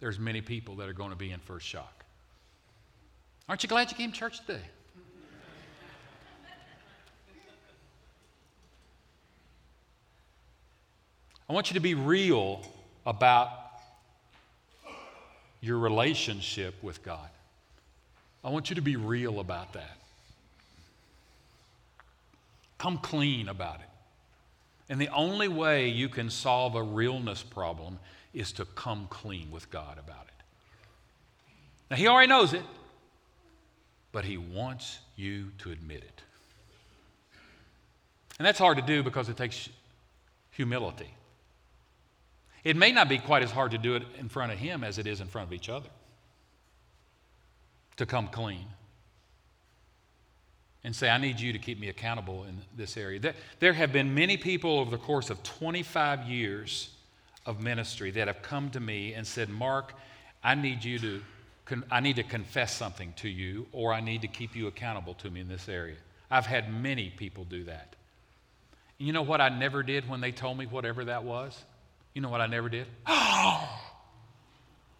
there's 0.00 0.18
many 0.18 0.40
people 0.40 0.74
that 0.74 0.88
are 0.88 0.92
going 0.92 1.10
to 1.10 1.16
be 1.16 1.30
in 1.30 1.38
first 1.38 1.68
shock. 1.68 2.04
Aren't 3.48 3.62
you 3.62 3.68
glad 3.68 3.92
you 3.92 3.96
came 3.96 4.10
to 4.10 4.18
church 4.18 4.40
today? 4.44 4.58
I 11.48 11.52
want 11.52 11.70
you 11.70 11.74
to 11.74 11.80
be 11.80 11.94
real 11.94 12.66
about 13.06 13.59
your 15.60 15.78
relationship 15.78 16.74
with 16.82 17.02
God. 17.02 17.28
I 18.42 18.50
want 18.50 18.70
you 18.70 18.76
to 18.76 18.82
be 18.82 18.96
real 18.96 19.40
about 19.40 19.74
that. 19.74 19.98
Come 22.78 22.98
clean 22.98 23.48
about 23.48 23.80
it. 23.80 23.86
And 24.88 25.00
the 25.00 25.08
only 25.08 25.48
way 25.48 25.88
you 25.88 26.08
can 26.08 26.30
solve 26.30 26.74
a 26.74 26.82
realness 26.82 27.42
problem 27.42 27.98
is 28.32 28.52
to 28.52 28.64
come 28.64 29.06
clean 29.10 29.50
with 29.50 29.70
God 29.70 29.98
about 29.98 30.26
it. 30.26 30.44
Now, 31.90 31.96
He 31.96 32.08
already 32.08 32.28
knows 32.28 32.54
it, 32.54 32.62
but 34.12 34.24
He 34.24 34.38
wants 34.38 34.98
you 35.16 35.50
to 35.58 35.70
admit 35.70 35.98
it. 35.98 36.22
And 38.38 38.46
that's 38.46 38.58
hard 38.58 38.78
to 38.78 38.82
do 38.82 39.02
because 39.02 39.28
it 39.28 39.36
takes 39.36 39.68
humility. 40.52 41.12
It 42.64 42.76
may 42.76 42.92
not 42.92 43.08
be 43.08 43.18
quite 43.18 43.42
as 43.42 43.50
hard 43.50 43.70
to 43.70 43.78
do 43.78 43.94
it 43.94 44.02
in 44.18 44.28
front 44.28 44.52
of 44.52 44.58
Him 44.58 44.84
as 44.84 44.98
it 44.98 45.06
is 45.06 45.20
in 45.20 45.26
front 45.26 45.48
of 45.48 45.52
each 45.52 45.68
other 45.68 45.88
to 47.96 48.06
come 48.06 48.28
clean 48.28 48.66
and 50.82 50.96
say, 50.96 51.10
I 51.10 51.18
need 51.18 51.38
you 51.40 51.52
to 51.52 51.58
keep 51.58 51.78
me 51.78 51.88
accountable 51.88 52.44
in 52.44 52.56
this 52.76 52.96
area. 52.96 53.34
There 53.58 53.72
have 53.72 53.92
been 53.92 54.14
many 54.14 54.36
people 54.36 54.78
over 54.78 54.90
the 54.90 54.98
course 54.98 55.30
of 55.30 55.42
25 55.42 56.24
years 56.24 56.90
of 57.46 57.60
ministry 57.62 58.10
that 58.12 58.26
have 58.26 58.42
come 58.42 58.70
to 58.70 58.80
me 58.80 59.12
and 59.14 59.26
said, 59.26 59.48
Mark, 59.48 59.94
I 60.42 60.54
need 60.54 60.84
you 60.84 60.98
to. 60.98 61.22
I 61.88 62.00
need 62.00 62.16
to 62.16 62.24
confess 62.24 62.74
something 62.74 63.12
to 63.18 63.28
you, 63.28 63.68
or 63.70 63.92
I 63.92 64.00
need 64.00 64.22
to 64.22 64.28
keep 64.28 64.56
you 64.56 64.66
accountable 64.66 65.14
to 65.14 65.30
me 65.30 65.38
in 65.38 65.46
this 65.46 65.68
area. 65.68 65.94
I've 66.28 66.46
had 66.46 66.72
many 66.72 67.10
people 67.10 67.44
do 67.44 67.62
that. 67.64 67.94
You 68.98 69.12
know 69.12 69.22
what 69.22 69.40
I 69.40 69.50
never 69.50 69.84
did 69.84 70.08
when 70.08 70.20
they 70.20 70.32
told 70.32 70.58
me 70.58 70.66
whatever 70.66 71.04
that 71.04 71.22
was? 71.22 71.64
You 72.14 72.20
know 72.22 72.28
what 72.28 72.40
I 72.40 72.46
never 72.46 72.68
did? 72.68 72.86
Oh, 73.06 73.68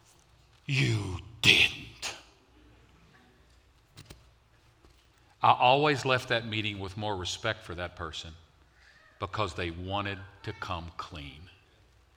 you 0.66 1.18
didn't. 1.42 2.14
I 5.42 5.52
always 5.52 6.04
left 6.04 6.28
that 6.28 6.46
meeting 6.46 6.78
with 6.78 6.96
more 6.96 7.16
respect 7.16 7.64
for 7.64 7.74
that 7.74 7.96
person 7.96 8.30
because 9.18 9.54
they 9.54 9.70
wanted 9.70 10.18
to 10.42 10.52
come 10.52 10.90
clean 10.96 11.40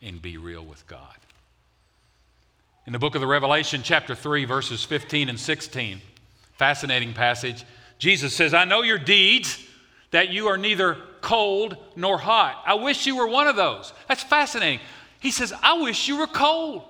and 0.02 0.22
be 0.22 0.38
real 0.38 0.64
with 0.64 0.86
God. 0.88 1.16
In 2.86 2.92
the 2.92 3.00
book 3.00 3.16
of 3.16 3.22
the 3.22 3.28
Revelation, 3.28 3.82
chapter 3.82 4.14
3, 4.14 4.44
verses 4.44 4.84
15 4.84 5.30
and 5.30 5.40
16, 5.40 6.02
fascinating 6.58 7.14
passage, 7.14 7.64
Jesus 7.98 8.36
says, 8.36 8.54
I 8.54 8.66
know 8.66 8.82
your 8.82 8.98
deeds, 8.98 9.66
that 10.12 10.30
you 10.30 10.48
are 10.48 10.58
neither 10.58 10.98
cold 11.24 11.78
nor 11.96 12.20
hot. 12.20 12.62
I 12.68 12.76
wish 12.76 13.08
you 13.08 13.16
were 13.16 13.28
one 13.28 13.48
of 13.48 13.56
those. 13.56 13.92
That's 14.08 14.22
fascinating. 14.22 14.80
He 15.20 15.32
says, 15.32 15.52
I 15.64 15.82
wish 15.82 16.08
you 16.08 16.18
were 16.18 16.28
cold. 16.28 16.84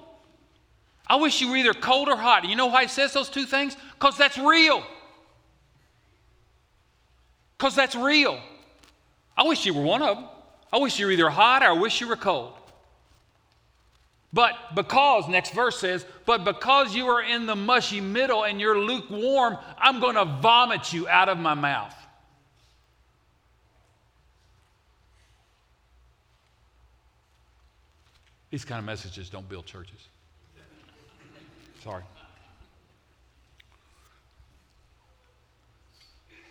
I 1.07 1.17
wish 1.17 1.39
you 1.39 1.49
were 1.49 1.57
either 1.57 1.73
cold 1.73 2.09
or 2.09 2.17
hot. 2.17 2.43
You 2.43 2.55
know 2.55 2.65
why 2.65 2.83
he 2.83 2.87
says 2.89 3.13
those 3.13 3.29
two 3.29 3.45
things? 3.45 3.77
Because 3.93 4.17
that's 4.17 4.37
real. 4.37 4.83
Because 7.57 7.75
that's 7.75 7.95
real. 7.95 8.41
I 9.37 9.43
wish 9.43 9.65
you 9.65 9.73
were 9.73 9.83
one 9.83 10.01
of 10.01 10.17
them. 10.17 10.25
I 10.71 10.79
wish 10.79 10.99
you 10.99 11.05
were 11.05 11.11
either 11.11 11.29
hot 11.29 11.61
or 11.61 11.67
I 11.67 11.73
wish 11.73 12.01
you 12.01 12.07
were 12.07 12.15
cold. 12.15 12.53
But 14.33 14.55
because, 14.73 15.27
next 15.29 15.53
verse 15.53 15.79
says, 15.79 16.03
but 16.25 16.43
because 16.43 16.95
you 16.95 17.05
are 17.05 17.21
in 17.21 17.45
the 17.45 17.55
mushy 17.55 18.01
middle 18.01 18.45
and 18.45 18.59
you're 18.59 18.79
lukewarm, 18.79 19.59
I'm 19.77 19.99
going 19.99 20.15
to 20.15 20.25
vomit 20.25 20.91
you 20.91 21.07
out 21.07 21.29
of 21.29 21.37
my 21.37 21.53
mouth. 21.53 21.95
These 28.53 28.65
kind 28.65 28.77
of 28.77 28.85
messages 28.85 29.31
don't 29.31 29.49
build 29.49 29.65
churches. 29.65 30.09
Sorry. 31.83 32.03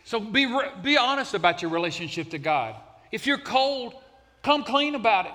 So 0.03 0.19
be, 0.19 0.53
be 0.83 0.97
honest 0.97 1.35
about 1.35 1.63
your 1.63 1.71
relationship 1.71 2.31
to 2.31 2.39
God. 2.39 2.75
If 3.13 3.25
you're 3.25 3.39
cold, 3.39 3.95
come 4.43 4.65
clean 4.65 4.97
about 4.97 5.27
it. 5.27 5.33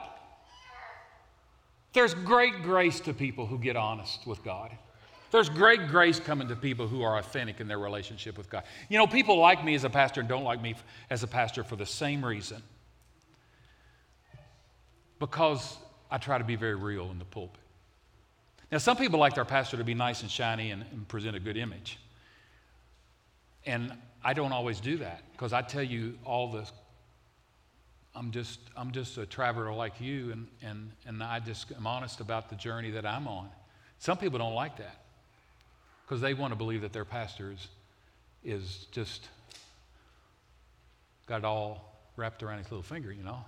There's 1.93 2.13
great 2.13 2.63
grace 2.63 2.99
to 2.99 3.13
people 3.13 3.45
who 3.45 3.59
get 3.59 3.77
honest 3.77 4.27
with 4.27 4.43
God. 4.43 4.71
There's 5.31 5.47
great 5.47 5.87
grace 5.87 6.19
coming 6.19 6.49
to 6.49 6.55
people 6.57 6.85
who 6.85 7.01
are 7.01 7.17
authentic 7.17 7.61
in 7.61 7.69
their 7.69 7.79
relationship 7.79 8.37
with 8.37 8.49
God. 8.49 8.63
You 8.89 8.97
know, 8.97 9.07
people 9.07 9.37
like 9.37 9.63
me 9.63 9.73
as 9.73 9.85
a 9.85 9.89
pastor 9.89 10.19
and 10.19 10.27
don't 10.27 10.43
like 10.43 10.61
me 10.61 10.75
as 11.09 11.23
a 11.23 11.27
pastor 11.27 11.63
for 11.63 11.77
the 11.77 11.85
same 11.85 12.25
reason. 12.25 12.61
Because 15.17 15.77
I 16.09 16.17
try 16.17 16.37
to 16.37 16.43
be 16.43 16.55
very 16.55 16.75
real 16.75 17.11
in 17.11 17.19
the 17.19 17.25
pulpit. 17.25 17.59
Now, 18.71 18.79
some 18.79 18.97
people 18.97 19.19
like 19.19 19.35
their 19.35 19.45
pastor 19.45 19.77
to 19.77 19.83
be 19.83 19.93
nice 19.93 20.21
and 20.21 20.31
shiny 20.31 20.71
and, 20.71 20.83
and 20.91 21.07
present 21.07 21.35
a 21.35 21.39
good 21.39 21.57
image. 21.57 21.99
And 23.65 23.93
I 24.23 24.33
don't 24.33 24.51
always 24.51 24.79
do 24.79 24.97
that 24.97 25.23
because 25.31 25.53
I 25.53 25.61
tell 25.61 25.83
you 25.83 26.17
all 26.25 26.51
the 26.51 26.69
I'm 28.17 28.31
just, 28.31 28.59
I'm 28.75 28.91
just 28.91 29.15
a 29.19 29.27
traveler 29.27 29.71
like 29.71 30.01
you, 30.01 30.31
and, 30.31 30.47
and, 30.63 30.91
and 31.05 31.21
I 31.21 31.39
just 31.39 31.71
am 31.71 31.85
honest 31.85 32.19
about 32.19 32.49
the 32.49 32.55
journey 32.55 32.89
that 32.91 33.05
I'm 33.05 33.27
on. 33.27 33.47
Some 33.99 34.17
people 34.17 34.39
don't 34.39 34.55
like 34.55 34.75
that 34.77 35.03
because 36.03 36.19
they 36.19 36.33
want 36.33 36.51
to 36.51 36.55
believe 36.55 36.81
that 36.81 36.93
their 36.93 37.05
pastor 37.05 37.51
is, 37.51 37.67
is 38.43 38.87
just 38.91 39.29
got 41.27 41.37
it 41.37 41.45
all 41.45 41.95
wrapped 42.15 42.41
around 42.41 42.57
his 42.57 42.71
little 42.71 42.81
finger, 42.81 43.11
you 43.11 43.21
know. 43.21 43.45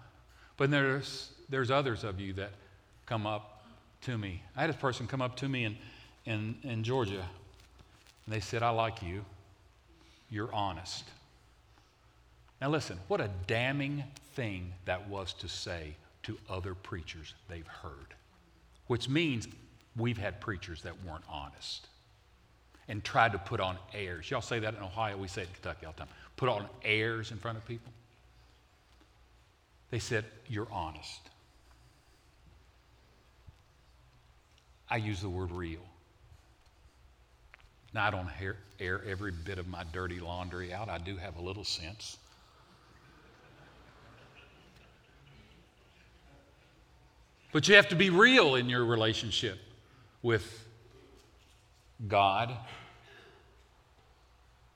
But 0.60 0.72
there's, 0.72 1.32
there's 1.48 1.72
others 1.72 2.04
of 2.04 2.20
you 2.20 2.34
that 2.34 2.52
come 3.06 3.26
up 3.26 3.64
to 4.02 4.18
me. 4.18 4.44
I 4.58 4.62
had 4.62 4.70
a 4.70 4.74
person 4.74 5.08
come 5.08 5.22
up 5.22 5.38
to 5.38 5.48
me 5.48 5.64
in, 5.64 5.78
in, 6.26 6.58
in 6.64 6.84
Georgia, 6.84 7.26
and 8.26 8.36
they 8.36 8.42
said, 8.42 8.62
I 8.62 8.70
like 8.70 9.02
you. 9.02 9.24
You're 10.30 10.54
honest. 10.54 11.06
Now, 12.60 12.70
listen, 12.70 13.00
what 13.08 13.22
a 13.22 13.30
damning 13.48 14.04
thing 14.34 14.74
that 14.84 15.08
was 15.08 15.32
to 15.36 15.48
say 15.48 15.96
to 16.24 16.38
other 16.50 16.76
preachers 16.76 17.36
they've 17.48 17.66
heard, 17.66 18.14
which 18.88 19.08
means 19.08 19.48
we've 19.96 20.18
had 20.18 20.42
preachers 20.42 20.82
that 20.82 20.94
weren't 21.06 21.24
honest 21.30 21.88
and 22.90 23.02
tried 23.02 23.32
to 23.32 23.38
put 23.38 23.62
on 23.62 23.78
airs. 23.94 24.30
Y'all 24.30 24.42
say 24.42 24.60
that 24.60 24.76
in 24.76 24.84
Ohio, 24.84 25.16
we 25.16 25.30
say 25.30 25.44
it 25.44 25.48
in 25.48 25.54
Kentucky 25.54 25.86
all 25.86 25.94
the 25.94 26.00
time. 26.00 26.10
Put 26.36 26.50
on 26.50 26.66
airs 26.84 27.32
in 27.32 27.38
front 27.38 27.58
of 27.58 27.66
people. 27.66 27.94
They 29.92 30.00
said, 30.00 30.26
You're 30.48 30.68
honest. 30.72 31.22
I 34.90 34.98
use 34.98 35.22
the 35.22 35.30
word 35.30 35.52
real. 35.52 35.82
Now, 37.94 38.08
I 38.08 38.12
don't 38.12 38.30
air 38.80 39.02
every 39.08 39.32
bit 39.32 39.58
of 39.58 39.68
my 39.68 39.84
dirty 39.92 40.20
laundry 40.20 40.74
out. 40.74 40.90
I 40.90 40.98
do 40.98 41.16
have 41.18 41.38
a 41.38 41.42
little 41.42 41.64
sense. 41.64 42.18
But 47.52 47.68
you 47.68 47.76
have 47.76 47.90
to 47.90 47.96
be 47.96 48.10
real 48.10 48.56
in 48.56 48.70
your 48.70 48.86
relationship 48.86 49.60
with 50.22 50.66
God. 52.08 52.56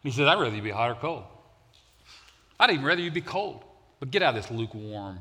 He 0.01 0.11
said, 0.11 0.27
I'd 0.27 0.39
rather 0.39 0.55
you 0.55 0.61
be 0.61 0.71
hot 0.71 0.91
or 0.91 0.95
cold. 0.95 1.23
I'd 2.59 2.71
even 2.71 2.83
rather 2.83 3.01
you 3.01 3.11
be 3.11 3.21
cold. 3.21 3.63
But 4.03 4.11
get 4.11 4.21
out 4.21 4.35
of 4.35 4.41
this 4.43 4.51
lukewarm, 4.51 5.17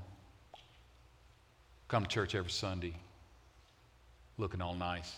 come 1.86 2.02
to 2.02 2.08
church 2.08 2.34
every 2.34 2.50
Sunday, 2.50 2.94
looking 4.38 4.60
all 4.60 4.74
nice. 4.74 5.14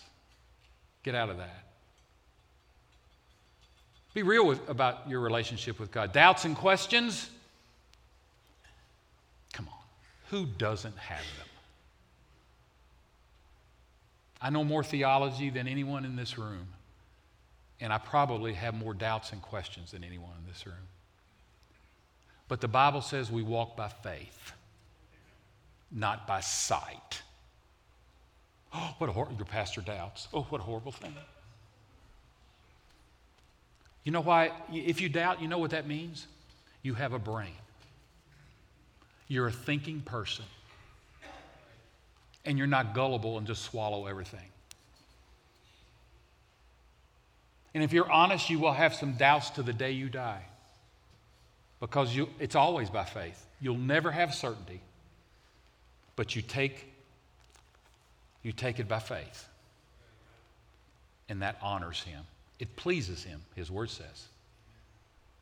Get 1.02 1.14
out 1.14 1.30
of 1.30 1.38
that. 1.38 1.64
Be 4.12 4.22
real 4.22 4.46
with, 4.46 4.68
about 4.68 5.08
your 5.08 5.20
relationship 5.20 5.80
with 5.80 5.90
God. 5.90 6.12
Doubts 6.12 6.44
and 6.44 6.54
questions? 6.54 7.30
Come 9.54 9.68
on. 9.68 9.78
Who 10.28 10.44
doesn't 10.44 10.98
have 10.98 11.24
them? 11.38 11.48
I 14.42 14.50
know 14.50 14.62
more 14.62 14.84
theology 14.84 15.48
than 15.48 15.66
anyone 15.66 16.04
in 16.04 16.16
this 16.16 16.36
room, 16.36 16.66
and 17.80 17.94
I 17.94 17.96
probably 17.96 18.52
have 18.52 18.74
more 18.74 18.92
doubts 18.92 19.32
and 19.32 19.40
questions 19.40 19.92
than 19.92 20.04
anyone 20.04 20.32
in 20.38 20.52
this 20.52 20.66
room. 20.66 20.76
But 22.48 22.60
the 22.60 22.68
Bible 22.68 23.00
says 23.00 23.30
we 23.30 23.42
walk 23.42 23.76
by 23.76 23.88
faith, 23.88 24.52
not 25.90 26.26
by 26.26 26.40
sight. 26.40 27.22
Oh, 28.72 28.94
what 28.98 29.08
a 29.08 29.12
horrible, 29.12 29.36
your 29.36 29.46
pastor 29.46 29.80
doubts. 29.80 30.28
Oh, 30.32 30.42
what 30.50 30.60
a 30.60 30.64
horrible 30.64 30.92
thing. 30.92 31.14
You 34.04 34.12
know 34.12 34.20
why? 34.20 34.52
If 34.70 35.00
you 35.00 35.08
doubt, 35.08 35.40
you 35.40 35.48
know 35.48 35.58
what 35.58 35.70
that 35.70 35.86
means? 35.86 36.26
You 36.82 36.94
have 36.94 37.14
a 37.14 37.18
brain. 37.18 37.54
You're 39.28 39.46
a 39.46 39.52
thinking 39.52 40.02
person 40.02 40.44
and 42.44 42.58
you're 42.58 42.66
not 42.66 42.94
gullible 42.94 43.38
and 43.38 43.46
just 43.46 43.62
swallow 43.62 44.06
everything. 44.06 44.44
And 47.72 47.82
if 47.82 47.94
you're 47.94 48.10
honest, 48.10 48.50
you 48.50 48.58
will 48.58 48.74
have 48.74 48.94
some 48.94 49.14
doubts 49.14 49.48
to 49.50 49.62
the 49.62 49.72
day 49.72 49.92
you 49.92 50.10
die 50.10 50.44
because 51.84 52.16
you, 52.16 52.30
it's 52.40 52.54
always 52.54 52.88
by 52.88 53.04
faith. 53.04 53.44
You'll 53.60 53.76
never 53.76 54.10
have 54.10 54.32
certainty, 54.34 54.80
but 56.16 56.34
you 56.34 56.40
take, 56.40 56.90
you 58.42 58.52
take 58.52 58.78
it 58.78 58.88
by 58.88 59.00
faith. 59.00 59.46
And 61.28 61.42
that 61.42 61.58
honors 61.60 62.02
him. 62.02 62.22
It 62.58 62.74
pleases 62.76 63.22
him, 63.22 63.42
his 63.54 63.70
word 63.70 63.90
says, 63.90 64.28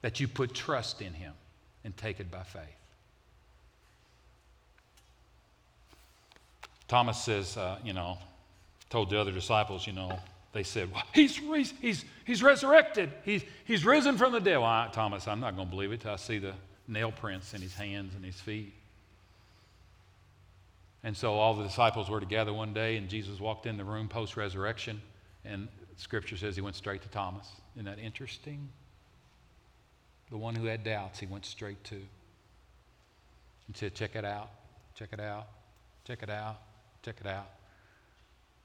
that 0.01 0.19
you 0.19 0.27
put 0.27 0.53
trust 0.53 1.01
in 1.01 1.13
him 1.13 1.33
and 1.85 1.97
take 1.97 2.19
it 2.19 2.29
by 2.29 2.43
faith. 2.43 2.65
Thomas 6.89 7.23
says, 7.23 7.57
uh, 7.57 7.79
you 7.85 7.93
know, 7.93 8.19
told 8.91 9.11
the 9.11 9.21
other 9.21 9.31
disciples, 9.31 9.87
you 9.87 9.93
know, 9.93 10.19
they 10.53 10.63
said, 10.63 10.93
well, 10.93 11.03
he's, 11.15 11.41
he's, 11.81 12.05
he's 12.25 12.43
resurrected. 12.43 13.11
He's, 13.25 13.43
he's 13.65 13.85
risen 13.85 14.19
from 14.19 14.33
the 14.33 14.41
dead. 14.41 14.59
Well, 14.59 14.67
I, 14.67 14.89
Thomas, 14.93 15.27
I'm 15.27 15.41
not 15.41 15.57
going 15.57 15.69
to 15.69 15.71
believe 15.71 15.93
it 15.93 16.01
till 16.01 16.13
I 16.13 16.17
see 16.17 16.39
the 16.39 16.55
nail 16.87 17.11
prints 17.11 17.55
in 17.55 17.63
his 17.63 17.75
hands 17.75 18.15
and 18.15 18.25
his 18.25 18.39
feet. 18.39 18.75
And 21.05 21.17
so 21.17 21.35
all 21.35 21.55
the 21.55 21.65
disciples 21.65 22.09
were 22.09 22.21
together 22.21 22.53
one 22.53 22.75
day, 22.75 22.97
and 22.97 23.09
Jesus 23.09 23.41
walked 23.41 23.67
in 23.67 23.77
the 23.77 23.85
room 23.85 24.09
post 24.09 24.37
resurrection, 24.37 25.01
and 25.45 25.69
scripture 25.97 26.37
says 26.37 26.55
he 26.55 26.63
went 26.63 26.77
straight 26.77 27.03
to 27.03 27.09
Thomas. 27.09 27.49
Isn't 27.75 27.87
that 27.87 27.99
interesting? 27.99 28.69
The 30.31 30.37
one 30.37 30.55
who 30.55 30.67
had 30.67 30.85
doubts, 30.85 31.19
he 31.19 31.27
went 31.27 31.45
straight 31.45 31.83
to. 31.85 31.97
And 33.67 33.77
said, 33.77 33.95
Check 33.95 34.15
it 34.15 34.25
out, 34.25 34.51
check 34.95 35.09
it 35.13 35.21
out, 35.21 35.49
check 36.07 36.23
it 36.23 36.31
out, 36.31 36.59
check 37.03 37.17
it 37.21 37.27
out. 37.27 37.49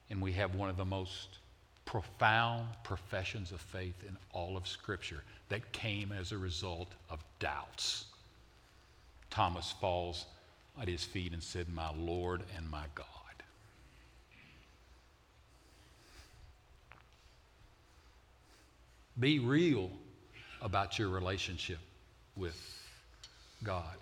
And 0.09 0.21
we 0.21 0.33
have 0.33 0.53
one 0.53 0.69
of 0.69 0.77
the 0.77 0.85
most 0.85 1.39
profound 1.87 2.67
professions 2.83 3.53
of 3.53 3.61
faith 3.61 4.03
in 4.07 4.15
all 4.33 4.57
of 4.57 4.67
Scripture 4.67 5.23
that 5.47 5.71
came 5.71 6.11
as 6.11 6.33
a 6.33 6.37
result 6.37 6.89
of 7.09 7.23
doubts. 7.39 8.05
Thomas 9.29 9.73
falls 9.79 10.25
at 10.79 10.89
his 10.89 11.05
feet 11.05 11.31
and 11.31 11.41
said, 11.41 11.69
My 11.69 11.89
Lord 11.97 12.43
and 12.57 12.69
my 12.69 12.83
God. 12.93 13.05
Be 19.19 19.39
real 19.39 19.89
about 20.61 20.99
your 20.99 21.07
relationship 21.07 21.79
with 22.35 22.61
God. 23.63 23.95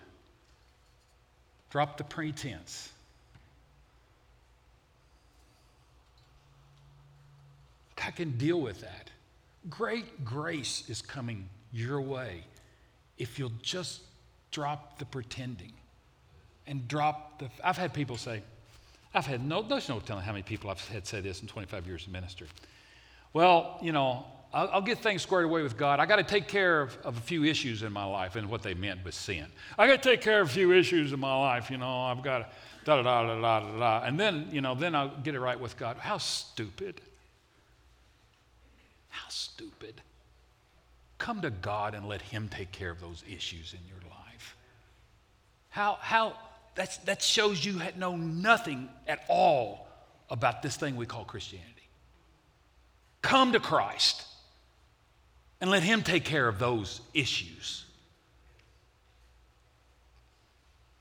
Drop 1.69 1.97
the 1.97 2.03
pretense. 2.03 2.91
God 7.95 8.15
can 8.15 8.37
deal 8.37 8.59
with 8.59 8.81
that. 8.81 9.09
Great 9.69 10.23
grace 10.23 10.83
is 10.89 11.01
coming 11.01 11.49
your 11.71 12.01
way 12.01 12.43
if 13.17 13.39
you'll 13.39 13.51
just 13.61 14.01
drop 14.51 14.99
the 14.99 15.05
pretending 15.05 15.73
and 16.67 16.87
drop 16.87 17.39
the. 17.39 17.49
I've 17.63 17.77
had 17.77 17.93
people 17.93 18.17
say, 18.17 18.41
I've 19.13 19.25
had 19.25 19.43
no, 19.45 19.61
there's 19.61 19.89
no 19.89 19.99
telling 19.99 20.23
how 20.23 20.31
many 20.31 20.43
people 20.43 20.69
I've 20.69 20.85
had 20.89 21.07
say 21.07 21.21
this 21.21 21.41
in 21.41 21.47
25 21.47 21.87
years 21.87 22.05
of 22.05 22.11
ministry. 22.11 22.47
Well, 23.33 23.77
you 23.81 23.91
know, 23.91 24.25
I'll, 24.53 24.69
I'll 24.73 24.81
get 24.81 24.99
things 24.99 25.21
squared 25.21 25.45
away 25.45 25.61
with 25.61 25.77
God. 25.77 25.99
I 25.99 26.05
got 26.05 26.17
to 26.17 26.23
take 26.23 26.47
care 26.47 26.81
of, 26.81 26.97
of 27.03 27.17
a 27.17 27.21
few 27.21 27.43
issues 27.43 27.83
in 27.83 27.91
my 27.91 28.05
life, 28.05 28.35
and 28.35 28.49
what 28.49 28.61
they 28.61 28.73
meant 28.73 29.03
was 29.03 29.15
sin. 29.15 29.45
I 29.77 29.87
got 29.87 30.01
to 30.01 30.09
take 30.09 30.21
care 30.21 30.41
of 30.41 30.49
a 30.49 30.51
few 30.51 30.71
issues 30.73 31.13
in 31.13 31.19
my 31.19 31.37
life. 31.37 31.69
You 31.69 31.77
know, 31.77 32.03
I've 32.03 32.23
got 32.23 32.39
to 32.39 32.45
da 32.85 33.01
da 33.01 33.03
da 33.03 33.35
da 33.35 33.59
da 33.59 33.77
da, 33.79 34.05
and 34.05 34.19
then 34.19 34.47
you 34.51 34.61
know, 34.61 34.75
then 34.75 34.95
I'll 34.95 35.15
get 35.23 35.35
it 35.35 35.39
right 35.39 35.59
with 35.59 35.77
God. 35.77 35.97
How 35.97 36.17
stupid! 36.17 37.01
How 39.15 39.29
stupid! 39.29 40.01
Come 41.17 41.41
to 41.41 41.49
God 41.49 41.95
and 41.95 42.07
let 42.07 42.21
Him 42.21 42.49
take 42.49 42.71
care 42.71 42.89
of 42.89 42.99
those 42.99 43.23
issues 43.27 43.73
in 43.73 43.79
your 43.87 44.01
life. 44.11 44.57
How 45.69 45.97
how 46.01 46.33
that's, 46.75 46.97
that 46.97 47.21
shows 47.21 47.63
you 47.63 47.81
know 47.95 48.17
nothing 48.17 48.89
at 49.07 49.23
all 49.29 49.87
about 50.29 50.61
this 50.61 50.75
thing 50.75 50.97
we 50.97 51.05
call 51.05 51.23
Christianity. 51.23 51.71
Come 53.21 53.53
to 53.53 53.61
Christ 53.61 54.25
and 55.61 55.71
let 55.71 55.81
Him 55.81 56.03
take 56.03 56.25
care 56.25 56.49
of 56.49 56.59
those 56.59 56.99
issues. 57.13 57.85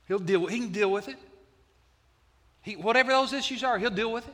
He'll 0.07 0.19
deal, 0.19 0.45
he 0.45 0.59
can 0.59 0.71
deal 0.71 0.91
with 0.91 1.09
it. 1.09 1.17
He, 2.61 2.75
whatever 2.75 3.11
those 3.11 3.33
issues 3.33 3.63
are, 3.63 3.77
He'll 3.77 3.89
deal 3.89 4.11
with 4.11 4.25
it. 4.25 4.33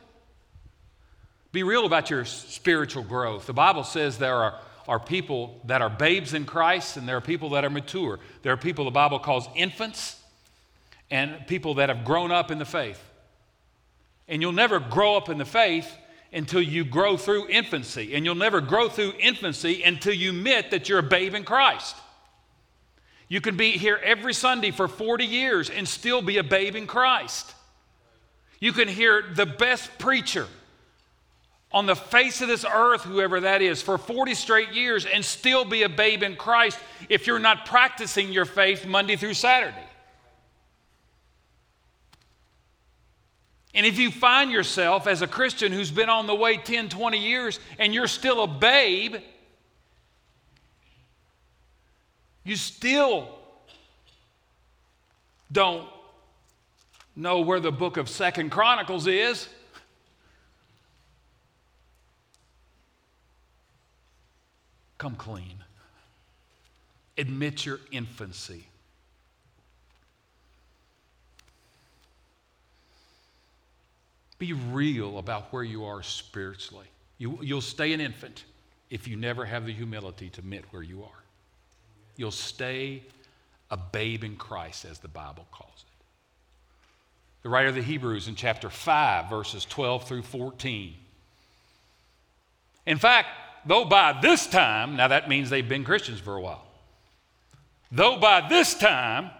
Be 1.52 1.62
real 1.62 1.84
about 1.84 2.08
your 2.08 2.24
spiritual 2.24 3.02
growth. 3.02 3.46
The 3.46 3.52
Bible 3.52 3.84
says 3.84 4.16
there 4.16 4.36
are, 4.36 4.58
are 4.88 4.98
people 4.98 5.60
that 5.66 5.82
are 5.82 5.90
babes 5.90 6.32
in 6.32 6.46
Christ 6.46 6.96
and 6.96 7.06
there 7.06 7.18
are 7.18 7.22
people 7.22 7.50
that 7.50 7.64
are 7.64 7.70
mature. 7.70 8.18
There 8.42 8.54
are 8.54 8.56
people 8.56 8.86
the 8.86 8.90
Bible 8.90 9.18
calls 9.18 9.46
infants 9.54 10.18
and 11.10 11.46
people 11.46 11.74
that 11.74 11.90
have 11.90 12.06
grown 12.06 12.32
up 12.32 12.50
in 12.50 12.58
the 12.58 12.64
faith. 12.64 13.00
And 14.28 14.40
you'll 14.40 14.52
never 14.52 14.80
grow 14.80 15.14
up 15.14 15.28
in 15.28 15.36
the 15.36 15.44
faith 15.44 15.94
until 16.32 16.62
you 16.62 16.86
grow 16.86 17.18
through 17.18 17.48
infancy. 17.48 18.14
And 18.14 18.24
you'll 18.24 18.34
never 18.34 18.62
grow 18.62 18.88
through 18.88 19.12
infancy 19.20 19.82
until 19.82 20.14
you 20.14 20.30
admit 20.30 20.70
that 20.70 20.88
you're 20.88 21.00
a 21.00 21.02
babe 21.02 21.34
in 21.34 21.44
Christ. 21.44 21.96
You 23.28 23.42
can 23.42 23.58
be 23.58 23.72
here 23.72 24.00
every 24.02 24.32
Sunday 24.32 24.70
for 24.70 24.88
40 24.88 25.26
years 25.26 25.68
and 25.68 25.86
still 25.86 26.22
be 26.22 26.38
a 26.38 26.42
babe 26.42 26.76
in 26.76 26.86
Christ. 26.86 27.54
You 28.58 28.72
can 28.72 28.88
hear 28.88 29.22
the 29.34 29.44
best 29.44 29.98
preacher 29.98 30.46
on 31.72 31.86
the 31.86 31.96
face 31.96 32.40
of 32.42 32.48
this 32.48 32.64
earth, 32.64 33.02
whoever 33.02 33.40
that 33.40 33.62
is, 33.62 33.80
for 33.80 33.96
40 33.96 34.34
straight 34.34 34.72
years 34.72 35.06
and 35.06 35.24
still 35.24 35.64
be 35.64 35.82
a 35.82 35.88
babe 35.88 36.22
in 36.22 36.36
Christ 36.36 36.78
if 37.08 37.26
you're 37.26 37.38
not 37.38 37.64
practicing 37.66 38.32
your 38.32 38.44
faith 38.44 38.86
Monday 38.86 39.16
through 39.16 39.34
Saturday. 39.34 39.76
And 43.74 43.86
if 43.86 43.98
you 43.98 44.10
find 44.10 44.50
yourself 44.50 45.06
as 45.06 45.22
a 45.22 45.26
Christian 45.26 45.72
who's 45.72 45.90
been 45.90 46.10
on 46.10 46.26
the 46.26 46.34
way 46.34 46.58
10, 46.58 46.90
20 46.90 47.18
years 47.18 47.58
and 47.78 47.94
you're 47.94 48.06
still 48.06 48.42
a 48.42 48.46
babe, 48.46 49.16
you 52.44 52.56
still 52.56 53.28
don't 55.50 55.88
know 57.16 57.40
where 57.40 57.60
the 57.60 57.72
book 57.72 57.96
of 57.96 58.08
Second 58.08 58.50
Chronicles 58.50 59.06
is. 59.06 59.48
Come 65.02 65.16
clean. 65.16 65.56
Admit 67.18 67.66
your 67.66 67.80
infancy. 67.90 68.66
Be 74.38 74.52
real 74.52 75.18
about 75.18 75.52
where 75.52 75.64
you 75.64 75.86
are 75.86 76.04
spiritually. 76.04 76.86
You, 77.18 77.36
you'll 77.42 77.60
stay 77.60 77.92
an 77.92 78.00
infant 78.00 78.44
if 78.90 79.08
you 79.08 79.16
never 79.16 79.44
have 79.44 79.66
the 79.66 79.72
humility 79.72 80.30
to 80.30 80.38
admit 80.40 80.66
where 80.70 80.84
you 80.84 81.02
are. 81.02 81.22
You'll 82.16 82.30
stay 82.30 83.02
a 83.72 83.76
babe 83.76 84.22
in 84.22 84.36
Christ, 84.36 84.84
as 84.84 85.00
the 85.00 85.08
Bible 85.08 85.48
calls 85.50 85.74
it. 85.78 86.04
The 87.42 87.48
writer 87.48 87.70
of 87.70 87.74
the 87.74 87.82
Hebrews 87.82 88.28
in 88.28 88.36
chapter 88.36 88.70
5, 88.70 89.28
verses 89.28 89.64
12 89.64 90.06
through 90.06 90.22
14. 90.22 90.94
In 92.86 92.98
fact, 92.98 93.41
though 93.66 93.84
by 93.84 94.18
this 94.20 94.46
time, 94.46 94.96
now 94.96 95.08
that 95.08 95.28
means 95.28 95.50
they've 95.50 95.68
been 95.68 95.84
Christians 95.84 96.20
for 96.20 96.36
a 96.36 96.40
while, 96.40 96.64
though 97.90 98.18
by 98.18 98.48
this 98.48 98.74
time 98.74 99.30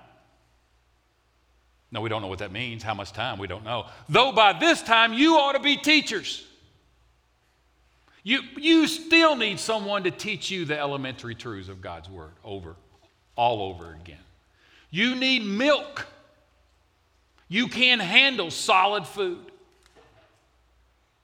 no, 1.92 2.00
we 2.00 2.08
don't 2.08 2.22
know 2.22 2.28
what 2.28 2.38
that 2.38 2.52
means. 2.52 2.82
How 2.82 2.94
much 2.94 3.12
time? 3.12 3.38
We 3.38 3.46
don't 3.46 3.64
know. 3.64 3.86
Though 4.08 4.32
by 4.32 4.58
this 4.58 4.82
time 4.82 5.12
you 5.12 5.36
ought 5.36 5.52
to 5.52 5.60
be 5.60 5.76
teachers. 5.76 6.44
You, 8.24 8.40
you 8.56 8.86
still 8.86 9.36
need 9.36 9.60
someone 9.60 10.04
to 10.04 10.10
teach 10.10 10.50
you 10.50 10.64
the 10.64 10.78
elementary 10.78 11.34
truths 11.34 11.68
of 11.68 11.82
God's 11.82 12.08
Word 12.08 12.32
over, 12.44 12.76
all 13.36 13.62
over 13.62 13.92
again. 13.92 14.16
You 14.90 15.14
need 15.16 15.44
milk. 15.44 16.06
You 17.48 17.68
can 17.68 17.98
handle 17.98 18.50
solid 18.50 19.06
food. 19.06 19.44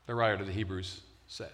The 0.06 0.14
writer 0.14 0.42
of 0.42 0.46
the 0.46 0.52
Hebrews 0.52 1.00
says. 1.28 1.48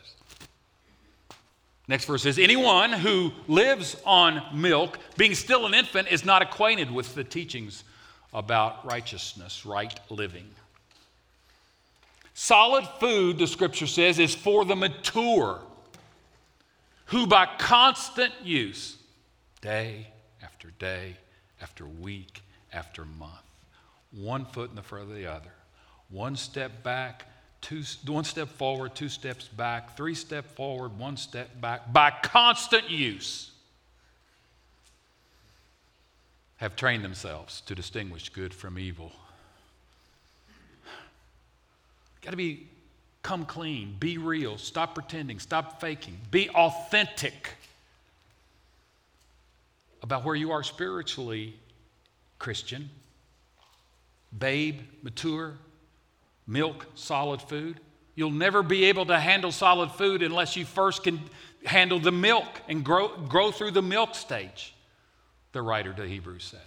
Next 1.87 2.07
verse 2.07 2.23
says, 2.23 2.38
Anyone 2.38 2.92
who 2.92 3.33
lives 3.47 3.97
on 4.07 4.42
milk, 4.55 4.99
being 5.16 5.35
still 5.35 5.66
an 5.66 5.75
infant, 5.75 6.09
is 6.09 6.25
not 6.25 6.42
acquainted 6.42 6.90
with 6.90 7.14
the 7.14 7.25
teachings 7.25 7.85
about 8.33 8.85
righteousness, 8.87 9.66
right 9.66 9.99
living. 10.11 10.49
Solid 12.33 12.87
food, 12.99 13.38
the 13.38 13.47
scripture 13.47 13.87
says, 13.87 14.18
is 14.18 14.35
for 14.35 14.64
the 14.64 14.75
mature, 14.75 15.61
who 17.07 17.27
by 17.27 17.47
constant 17.59 18.33
use, 18.42 18.97
day 19.61 20.09
after 20.42 20.70
day, 20.79 21.16
after 21.61 21.87
week, 21.87 22.42
after 22.73 23.05
month, 23.05 23.31
one 24.11 24.47
foot 24.47 24.70
in 24.70 24.77
the 24.77 24.83
front 24.83 25.09
of 25.09 25.14
the 25.14 25.27
other, 25.27 25.53
one 26.09 26.35
step 26.35 26.83
back, 26.83 27.27
two, 27.64 27.83
one 28.07 28.24
step 28.24 28.48
forward, 28.48 28.94
two 28.94 29.09
steps 29.09 29.48
back, 29.48 29.96
three 29.96 30.14
step 30.14 30.44
forward, 30.55 30.98
one 30.98 31.16
step 31.16 31.61
back, 31.61 31.90
by 31.92 32.11
constant 32.11 32.90
use 32.90 33.50
have 36.59 36.77
trained 36.77 37.03
themselves 37.03 37.62
to 37.62 37.74
distinguish 37.74 38.29
good 38.29 38.53
from 38.53 38.79
evil. 38.79 39.12
Got 42.20 42.33
to 42.33 42.37
be 42.37 42.68
come 43.22 43.46
clean, 43.46 43.96
be 43.98 44.18
real, 44.18 44.59
stop 44.59 44.94
pretending, 44.94 45.38
stop 45.38 45.81
faking, 45.81 46.18
be 46.31 46.50
authentic 46.50 47.55
about 50.03 50.22
where 50.22 50.35
you 50.35 50.53
are 50.53 50.62
spiritually, 50.62 51.57
Christian, 52.38 52.90
babe, 54.38 54.81
mature, 55.03 55.55
milk, 56.46 56.87
solid 56.94 57.40
food. 57.42 57.80
You'll 58.14 58.30
never 58.30 58.62
be 58.62 58.85
able 58.85 59.07
to 59.07 59.18
handle 59.18 59.50
solid 59.50 59.90
food 59.92 60.22
unless 60.22 60.57
you 60.57 60.64
first 60.64 61.02
can 61.02 61.20
handle 61.64 61.98
the 61.98 62.12
milk 62.12 62.46
and 62.68 62.85
grow, 62.85 63.09
grow 63.09 63.50
through 63.50 63.72
the 63.72 63.83
milk 63.83 64.14
stage, 64.14 64.74
the 65.52 65.62
writer 65.62 65.92
to 65.92 66.07
Hebrews 66.07 66.44
says. 66.44 66.61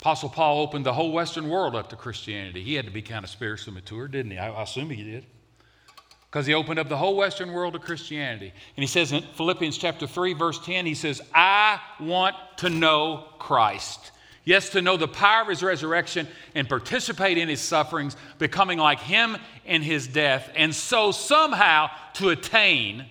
Apostle 0.00 0.30
Paul 0.30 0.60
opened 0.60 0.86
the 0.86 0.94
whole 0.94 1.12
Western 1.12 1.50
world 1.50 1.76
up 1.76 1.90
to 1.90 1.96
Christianity. 1.96 2.62
He 2.62 2.74
had 2.74 2.86
to 2.86 2.90
be 2.90 3.02
kind 3.02 3.22
of 3.22 3.30
spiritually 3.30 3.74
mature, 3.74 4.08
didn't 4.08 4.32
he? 4.32 4.38
I, 4.38 4.50
I 4.50 4.62
assume 4.62 4.88
he 4.88 5.04
did. 5.04 5.26
Because 6.30 6.46
he 6.46 6.54
opened 6.54 6.78
up 6.78 6.88
the 6.88 6.96
whole 6.96 7.16
Western 7.16 7.52
world 7.52 7.74
to 7.74 7.78
Christianity. 7.80 8.46
And 8.76 8.82
he 8.82 8.86
says 8.86 9.12
in 9.12 9.22
Philippians 9.34 9.76
chapter 9.76 10.06
3, 10.06 10.32
verse 10.32 10.58
10, 10.64 10.86
he 10.86 10.94
says, 10.94 11.20
I 11.34 11.80
want 11.98 12.36
to 12.58 12.70
know 12.70 13.26
Christ. 13.38 14.12
Yes, 14.50 14.70
to 14.70 14.82
know 14.82 14.96
the 14.96 15.06
power 15.06 15.42
of 15.42 15.46
his 15.46 15.62
resurrection 15.62 16.26
and 16.56 16.68
participate 16.68 17.38
in 17.38 17.48
his 17.48 17.60
sufferings, 17.60 18.16
becoming 18.38 18.80
like 18.80 18.98
him 18.98 19.36
in 19.64 19.80
his 19.80 20.08
death, 20.08 20.50
and 20.56 20.74
so 20.74 21.12
somehow 21.12 21.88
to 22.14 22.30
attain 22.30 23.06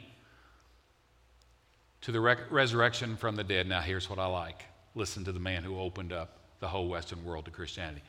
to 2.01 2.11
the 2.11 2.19
resurrection 2.19 3.15
from 3.15 3.37
the 3.37 3.45
dead. 3.45 3.69
Now, 3.69 3.79
here's 3.79 4.09
what 4.09 4.19
I 4.19 4.25
like 4.25 4.65
listen 4.95 5.23
to 5.23 5.31
the 5.31 5.39
man 5.39 5.63
who 5.63 5.79
opened 5.79 6.11
up 6.11 6.39
the 6.59 6.67
whole 6.67 6.89
Western 6.89 7.23
world 7.23 7.45
to 7.45 7.51
Christianity. 7.51 8.01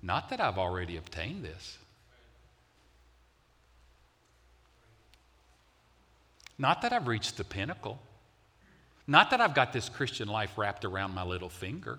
Not 0.00 0.28
that 0.30 0.40
I've 0.40 0.56
already 0.56 0.98
obtained 0.98 1.44
this. 1.44 1.78
Not 6.56 6.82
that 6.82 6.92
I've 6.92 7.08
reached 7.08 7.38
the 7.38 7.44
pinnacle. 7.44 8.00
Not 9.08 9.30
that 9.30 9.40
I've 9.40 9.56
got 9.56 9.72
this 9.72 9.88
Christian 9.88 10.28
life 10.28 10.56
wrapped 10.56 10.84
around 10.84 11.12
my 11.12 11.24
little 11.24 11.48
finger. 11.48 11.98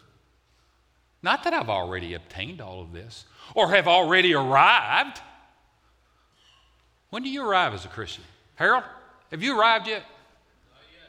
Not 1.21 1.43
that 1.43 1.53
I've 1.53 1.69
already 1.69 2.13
obtained 2.13 2.61
all 2.61 2.81
of 2.81 2.93
this 2.93 3.25
or 3.53 3.69
have 3.71 3.87
already 3.87 4.33
arrived. 4.33 5.19
When 7.09 7.23
do 7.23 7.29
you 7.29 7.43
arrive 7.43 7.73
as 7.73 7.85
a 7.85 7.89
Christian? 7.89 8.23
Harold, 8.55 8.83
have 9.31 9.43
you 9.43 9.59
arrived 9.59 9.87
yet? 9.87 10.03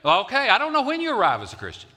yet? 0.05 0.13
Okay, 0.13 0.49
I 0.49 0.59
don't 0.59 0.73
know 0.73 0.83
when 0.83 1.01
you 1.01 1.17
arrive 1.17 1.43
as 1.43 1.53
a 1.53 1.57
Christian. 1.57 1.91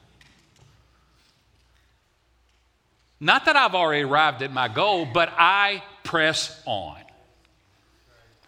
Not 3.19 3.45
that 3.45 3.55
I've 3.55 3.73
already 3.73 4.03
arrived 4.03 4.41
at 4.41 4.51
my 4.51 4.67
goal, 4.67 5.05
but 5.05 5.29
I 5.37 5.81
press 6.03 6.61
on. 6.65 6.97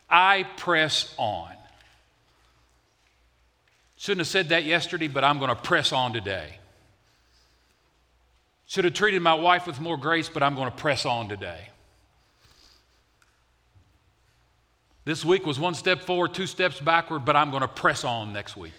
I 0.10 0.44
press 0.58 1.16
on. 1.18 1.54
Shouldn't 3.96 4.20
have 4.20 4.28
said 4.28 4.50
that 4.50 4.66
yesterday, 4.66 5.08
but 5.08 5.24
I'm 5.24 5.40
going 5.40 5.50
to 5.50 5.56
press 5.56 5.94
on 5.94 6.14
today. 6.14 6.60
Should 8.68 8.86
have 8.86 8.94
treated 8.94 9.22
my 9.22 9.36
wife 9.36 9.68
with 9.68 9.80
more 9.80 9.98
grace, 9.98 10.30
but 10.30 10.42
I'm 10.42 10.56
going 10.56 10.72
to 10.72 10.76
press 10.76 11.06
on 11.06 11.30
today. 11.30 11.70
This 15.06 15.24
week 15.24 15.46
was 15.46 15.60
one 15.60 15.76
step 15.76 16.02
forward, 16.02 16.34
two 16.34 16.48
steps 16.48 16.80
backward, 16.80 17.26
but 17.26 17.36
I'm 17.36 17.52
going 17.52 17.62
to 17.62 17.68
press 17.68 18.04
on 18.04 18.34
next 18.34 18.58
week. 18.58 18.74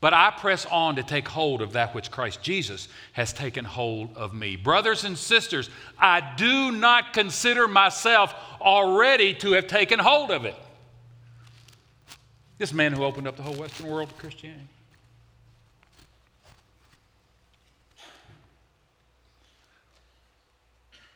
But 0.00 0.14
I 0.14 0.30
press 0.30 0.66
on 0.66 0.96
to 0.96 1.02
take 1.02 1.28
hold 1.28 1.60
of 1.60 1.72
that 1.72 1.94
which 1.94 2.10
Christ 2.10 2.42
Jesus 2.42 2.88
has 3.12 3.32
taken 3.32 3.64
hold 3.64 4.16
of 4.16 4.32
me. 4.32 4.56
Brothers 4.56 5.04
and 5.04 5.16
sisters, 5.16 5.68
I 5.98 6.34
do 6.36 6.70
not 6.70 7.12
consider 7.12 7.68
myself 7.68 8.34
already 8.60 9.34
to 9.34 9.52
have 9.52 9.66
taken 9.66 9.98
hold 9.98 10.30
of 10.30 10.44
it. 10.44 10.54
This 12.58 12.72
man 12.72 12.92
who 12.92 13.04
opened 13.04 13.26
up 13.26 13.36
the 13.36 13.42
whole 13.42 13.56
Western 13.56 13.88
world 13.88 14.08
to 14.08 14.14
Christianity. 14.14 14.68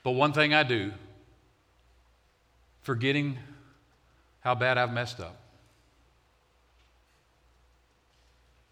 But 0.02 0.12
one 0.12 0.32
thing 0.32 0.54
I 0.54 0.62
do, 0.62 0.92
forgetting 2.82 3.38
how 4.40 4.54
bad 4.54 4.78
I've 4.78 4.92
messed 4.92 5.20
up, 5.20 5.36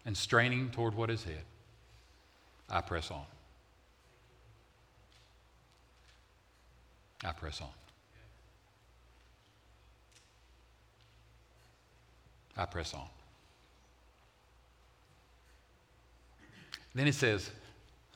and 0.05 0.17
straining 0.17 0.71
toward 0.71 0.95
what 0.95 1.09
is 1.09 1.23
ahead, 1.25 1.43
I 2.69 2.81
press 2.81 3.11
on. 3.11 3.25
I 7.23 7.31
press 7.31 7.61
on. 7.61 7.67
I 12.57 12.65
press 12.65 12.93
on. 12.93 13.07
Then 16.95 17.07
it 17.07 17.15
says, 17.15 17.51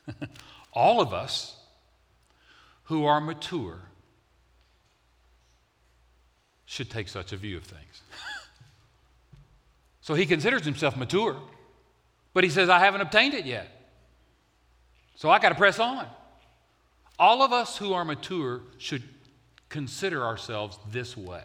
all 0.73 0.99
of 0.99 1.13
us 1.13 1.57
who 2.85 3.05
are 3.05 3.21
mature 3.21 3.79
should 6.65 6.89
take 6.89 7.07
such 7.07 7.31
a 7.31 7.37
view 7.37 7.57
of 7.57 7.63
things. 7.63 8.01
so 10.01 10.13
he 10.15 10.25
considers 10.25 10.65
himself 10.65 10.97
mature. 10.97 11.37
But 12.33 12.43
he 12.43 12.49
says, 12.49 12.67
I 12.67 12.79
haven't 12.79 13.01
obtained 13.01 13.35
it 13.35 13.45
yet. 13.45 13.67
So 15.15 15.29
I 15.29 15.39
got 15.39 15.49
to 15.49 15.55
press 15.55 15.79
on. 15.79 16.07
All 17.19 17.43
of 17.43 17.53
us 17.53 17.77
who 17.77 17.93
are 17.93 18.03
mature 18.03 18.61
should 18.79 19.03
consider 19.69 20.25
ourselves 20.25 20.79
this 20.91 21.15
way. 21.15 21.43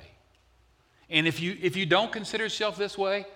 And 1.11 1.27
if 1.27 1.41
you, 1.41 1.57
if 1.61 1.77
you 1.77 1.87
don't 1.87 2.11
consider 2.11 2.45
yourself 2.45 2.77
this 2.77 2.97
way, 2.97 3.27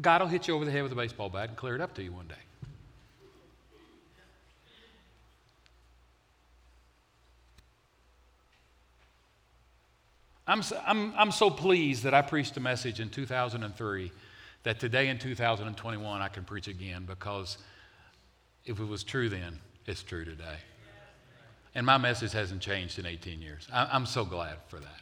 God 0.00 0.20
will 0.20 0.28
hit 0.28 0.48
you 0.48 0.54
over 0.54 0.64
the 0.64 0.70
head 0.70 0.82
with 0.82 0.92
a 0.92 0.96
baseball 0.96 1.30
bat 1.30 1.48
and 1.48 1.56
clear 1.56 1.74
it 1.74 1.80
up 1.80 1.94
to 1.94 2.02
you 2.02 2.12
one 2.12 2.28
day. 2.28 2.34
I'm 10.46 10.62
so, 10.62 10.80
I'm, 10.86 11.12
I'm 11.16 11.32
so 11.32 11.50
pleased 11.50 12.04
that 12.04 12.14
I 12.14 12.22
preached 12.22 12.56
a 12.56 12.60
message 12.60 13.00
in 13.00 13.08
2003 13.08 14.12
that 14.62 14.78
today 14.78 15.08
in 15.08 15.18
2021 15.18 16.22
I 16.22 16.28
can 16.28 16.44
preach 16.44 16.68
again 16.68 17.04
because 17.04 17.58
if 18.64 18.78
it 18.78 18.84
was 18.84 19.02
true 19.02 19.28
then, 19.28 19.58
it's 19.86 20.02
true 20.02 20.24
today. 20.24 20.58
And 21.74 21.84
my 21.84 21.98
message 21.98 22.32
hasn't 22.32 22.62
changed 22.62 22.98
in 22.98 23.06
18 23.06 23.42
years. 23.42 23.68
I, 23.72 23.88
I'm 23.92 24.06
so 24.06 24.24
glad 24.24 24.56
for 24.68 24.78
that. 24.78 25.00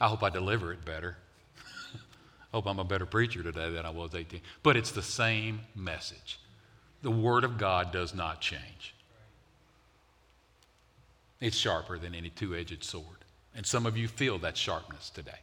I 0.00 0.08
hope 0.08 0.22
I 0.22 0.30
deliver 0.30 0.72
it 0.72 0.84
better. 0.84 1.16
I 1.92 1.98
hope 2.52 2.66
I'm 2.66 2.78
a 2.78 2.84
better 2.84 3.06
preacher 3.06 3.42
today 3.42 3.70
than 3.70 3.84
I 3.84 3.90
was 3.90 4.14
18. 4.14 4.40
But 4.62 4.76
it's 4.76 4.92
the 4.92 5.02
same 5.02 5.60
message. 5.74 6.38
The 7.02 7.10
Word 7.10 7.44
of 7.44 7.58
God 7.58 7.92
does 7.92 8.14
not 8.14 8.40
change. 8.40 8.94
It's 11.40 11.56
sharper 11.56 11.98
than 11.98 12.14
any 12.14 12.30
two 12.30 12.54
edged 12.54 12.84
sword. 12.84 13.23
And 13.54 13.64
some 13.64 13.86
of 13.86 13.96
you 13.96 14.08
feel 14.08 14.38
that 14.38 14.56
sharpness 14.56 15.10
today. 15.10 15.38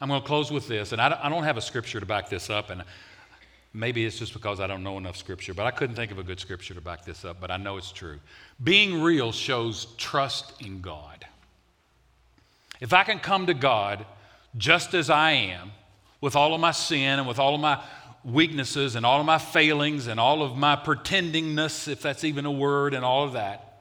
I'm 0.00 0.08
going 0.08 0.20
to 0.20 0.26
close 0.26 0.50
with 0.50 0.66
this, 0.66 0.92
and 0.92 1.00
I 1.00 1.28
don't 1.28 1.44
have 1.44 1.56
a 1.56 1.62
scripture 1.62 2.00
to 2.00 2.06
back 2.06 2.28
this 2.28 2.50
up, 2.50 2.70
and 2.70 2.82
maybe 3.72 4.04
it's 4.04 4.18
just 4.18 4.32
because 4.32 4.58
I 4.58 4.66
don't 4.66 4.82
know 4.82 4.98
enough 4.98 5.16
scripture, 5.16 5.54
but 5.54 5.64
I 5.64 5.70
couldn't 5.70 5.94
think 5.94 6.10
of 6.10 6.18
a 6.18 6.24
good 6.24 6.40
scripture 6.40 6.74
to 6.74 6.80
back 6.80 7.04
this 7.04 7.24
up, 7.24 7.40
but 7.40 7.50
I 7.50 7.56
know 7.56 7.76
it's 7.76 7.92
true. 7.92 8.18
Being 8.62 9.00
real 9.00 9.30
shows 9.30 9.86
trust 9.98 10.60
in 10.60 10.80
God. 10.80 11.24
If 12.80 12.92
I 12.92 13.04
can 13.04 13.20
come 13.20 13.46
to 13.46 13.54
God 13.54 14.04
just 14.58 14.92
as 14.92 15.08
I 15.08 15.30
am, 15.30 15.70
with 16.20 16.36
all 16.36 16.54
of 16.54 16.60
my 16.60 16.72
sin 16.72 17.18
and 17.18 17.28
with 17.28 17.38
all 17.38 17.54
of 17.54 17.60
my 17.60 17.82
weaknesses 18.24 18.94
and 18.94 19.04
all 19.04 19.20
of 19.20 19.26
my 19.26 19.38
failings 19.38 20.06
and 20.06 20.18
all 20.18 20.42
of 20.42 20.56
my 20.56 20.76
pretendingness, 20.76 21.88
if 21.88 22.02
that's 22.02 22.24
even 22.24 22.46
a 22.46 22.50
word, 22.50 22.94
and 22.94 23.04
all 23.04 23.24
of 23.24 23.34
that, 23.34 23.71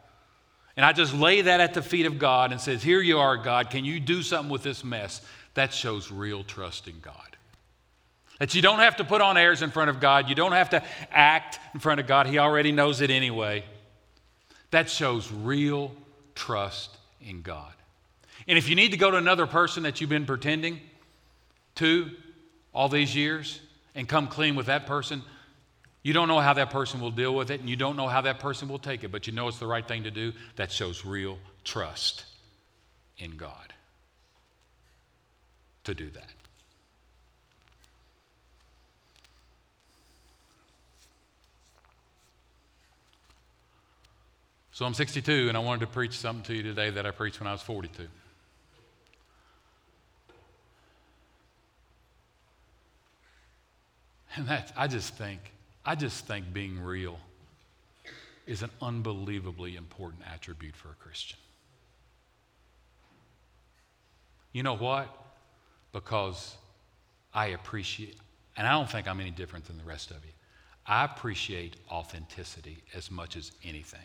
and 0.75 0.85
I 0.85 0.93
just 0.93 1.13
lay 1.13 1.41
that 1.41 1.59
at 1.59 1.73
the 1.73 1.81
feet 1.81 2.05
of 2.05 2.17
God 2.19 2.51
and 2.51 2.61
says, 2.61 2.81
Here 2.81 3.01
you 3.01 3.19
are, 3.19 3.37
God, 3.37 3.69
can 3.69 3.85
you 3.85 3.99
do 3.99 4.21
something 4.21 4.51
with 4.51 4.63
this 4.63 4.83
mess? 4.83 5.21
that 5.53 5.73
shows 5.73 6.11
real 6.11 6.43
trust 6.43 6.87
in 6.87 6.99
God. 7.01 7.15
That 8.39 8.55
you 8.55 8.61
don't 8.61 8.79
have 8.79 8.97
to 8.97 9.03
put 9.03 9.21
on 9.21 9.37
airs 9.37 9.61
in 9.61 9.69
front 9.69 9.89
of 9.89 9.99
God, 9.99 10.29
you 10.29 10.35
don't 10.35 10.53
have 10.53 10.71
to 10.71 10.83
act 11.11 11.59
in 11.73 11.79
front 11.79 11.99
of 11.99 12.07
God, 12.07 12.25
He 12.27 12.39
already 12.39 12.71
knows 12.71 13.01
it 13.01 13.09
anyway. 13.09 13.63
That 14.71 14.89
shows 14.89 15.31
real 15.31 15.91
trust 16.33 16.97
in 17.21 17.41
God. 17.41 17.73
And 18.47 18.57
if 18.57 18.69
you 18.69 18.75
need 18.75 18.91
to 18.91 18.97
go 18.97 19.11
to 19.11 19.17
another 19.17 19.45
person 19.45 19.83
that 19.83 20.01
you've 20.01 20.09
been 20.09 20.25
pretending 20.25 20.79
to 21.75 22.09
all 22.73 22.89
these 22.89 23.15
years 23.15 23.59
and 23.93 24.07
come 24.07 24.27
clean 24.27 24.55
with 24.55 24.67
that 24.67 24.87
person, 24.87 25.21
you 26.03 26.13
don't 26.13 26.27
know 26.27 26.39
how 26.39 26.53
that 26.53 26.71
person 26.71 26.99
will 26.99 27.11
deal 27.11 27.35
with 27.35 27.51
it 27.51 27.59
and 27.59 27.69
you 27.69 27.75
don't 27.75 27.95
know 27.95 28.07
how 28.07 28.21
that 28.21 28.39
person 28.39 28.67
will 28.67 28.79
take 28.79 29.03
it, 29.03 29.11
but 29.11 29.27
you 29.27 29.33
know 29.33 29.47
it's 29.47 29.59
the 29.59 29.67
right 29.67 29.87
thing 29.87 30.03
to 30.03 30.11
do. 30.11 30.33
That 30.55 30.71
shows 30.71 31.05
real 31.05 31.37
trust 31.63 32.25
in 33.17 33.37
God 33.37 33.73
to 35.83 35.93
do 35.93 36.09
that. 36.09 36.33
So 44.73 44.85
I'm 44.85 44.95
62, 44.95 45.47
and 45.47 45.55
I 45.55 45.59
wanted 45.59 45.81
to 45.81 45.87
preach 45.87 46.17
something 46.17 46.43
to 46.45 46.55
you 46.55 46.63
today 46.63 46.89
that 46.89 47.05
I 47.05 47.11
preached 47.11 47.39
when 47.39 47.47
I 47.47 47.51
was 47.51 47.61
42. 47.61 48.07
And 54.35 54.47
that, 54.47 54.71
I 54.75 54.87
just 54.87 55.13
think, 55.15 55.39
I 55.85 55.95
just 55.95 56.25
think 56.25 56.53
being 56.53 56.79
real 56.79 57.19
is 58.45 58.63
an 58.63 58.69
unbelievably 58.81 59.75
important 59.75 60.23
attribute 60.31 60.75
for 60.75 60.89
a 60.89 60.95
Christian. 60.95 61.37
You 64.51 64.63
know 64.63 64.75
what? 64.75 65.07
Because 65.93 66.55
I 67.33 67.47
appreciate, 67.47 68.17
and 68.57 68.67
I 68.67 68.71
don't 68.71 68.89
think 68.89 69.07
I'm 69.07 69.19
any 69.19 69.31
different 69.31 69.65
than 69.65 69.77
the 69.77 69.83
rest 69.83 70.11
of 70.11 70.17
you. 70.25 70.31
I 70.85 71.05
appreciate 71.05 71.77
authenticity 71.89 72.83
as 72.93 73.09
much 73.09 73.37
as 73.37 73.51
anything. 73.63 73.99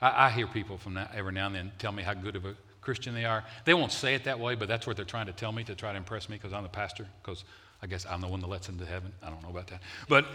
I, 0.00 0.26
I, 0.26 0.30
hear 0.30 0.46
people 0.46 0.78
from 0.78 0.94
that 0.94 1.12
every 1.14 1.32
now 1.32 1.46
and 1.46 1.54
then 1.54 1.72
tell 1.78 1.92
me 1.92 2.02
how 2.02 2.14
good 2.14 2.36
of 2.36 2.44
a 2.44 2.54
Christian 2.80 3.14
they 3.14 3.24
are. 3.24 3.44
They 3.64 3.74
won't 3.74 3.92
say 3.92 4.14
it 4.14 4.24
that 4.24 4.38
way, 4.38 4.54
but 4.54 4.68
that's 4.68 4.86
what 4.86 4.96
they're 4.96 5.04
trying 5.04 5.26
to 5.26 5.32
tell 5.32 5.52
me 5.52 5.64
to 5.64 5.74
try 5.74 5.92
to 5.92 5.98
impress 5.98 6.28
me 6.28 6.36
because 6.36 6.52
I'm 6.52 6.62
the 6.62 6.68
pastor, 6.68 7.06
because 7.22 7.44
I 7.82 7.86
guess 7.86 8.06
I'm 8.06 8.20
the 8.20 8.28
one 8.28 8.40
that 8.40 8.48
lets 8.48 8.66
them 8.66 8.78
to 8.78 8.86
heaven. 8.86 9.12
I 9.22 9.30
don't 9.30 9.42
know 9.42 9.50
about 9.50 9.68
that. 9.68 9.82
But 10.08 10.26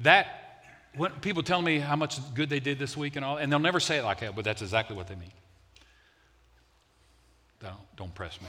that, 0.00 0.64
when 0.96 1.12
people 1.20 1.42
tell 1.42 1.62
me 1.62 1.78
how 1.78 1.96
much 1.96 2.18
good 2.34 2.48
they 2.50 2.60
did 2.60 2.78
this 2.78 2.96
week 2.96 3.16
and 3.16 3.24
all, 3.24 3.36
and 3.36 3.50
they'll 3.50 3.58
never 3.58 3.80
say 3.80 3.98
it 3.98 4.04
like 4.04 4.20
that, 4.20 4.34
but 4.34 4.44
that's 4.44 4.62
exactly 4.62 4.96
what 4.96 5.06
they 5.06 5.14
mean. 5.14 5.32
Don't, 7.60 7.96
don't 7.96 8.14
press 8.14 8.40
me. 8.40 8.48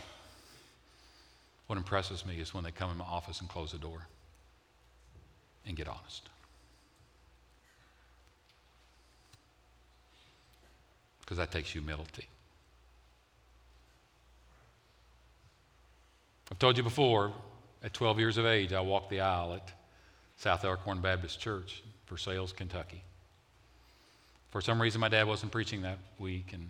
What 1.67 1.77
impresses 1.77 2.25
me 2.25 2.35
is 2.35 2.53
when 2.53 2.63
they 2.63 2.71
come 2.71 2.89
in 2.91 2.97
my 2.97 3.05
office 3.05 3.39
and 3.41 3.49
close 3.49 3.71
the 3.71 3.77
door 3.77 4.07
and 5.65 5.75
get 5.77 5.87
honest. 5.87 6.29
Because 11.21 11.37
that 11.37 11.51
takes 11.51 11.71
humility. 11.71 12.27
I've 16.51 16.59
told 16.59 16.75
you 16.75 16.83
before, 16.83 17.31
at 17.81 17.93
12 17.93 18.19
years 18.19 18.37
of 18.37 18.45
age, 18.45 18.73
I 18.73 18.81
walked 18.81 19.09
the 19.09 19.21
aisle 19.21 19.53
at 19.53 19.71
South 20.35 20.65
Elkhorn 20.65 20.99
Baptist 20.99 21.39
Church 21.39 21.81
Versailles, 22.07 22.51
Kentucky. 22.51 23.01
For 24.49 24.59
some 24.59 24.81
reason, 24.81 24.99
my 24.99 25.07
dad 25.07 25.27
wasn't 25.27 25.53
preaching 25.53 25.81
that 25.83 25.97
week, 26.19 26.51
and 26.51 26.69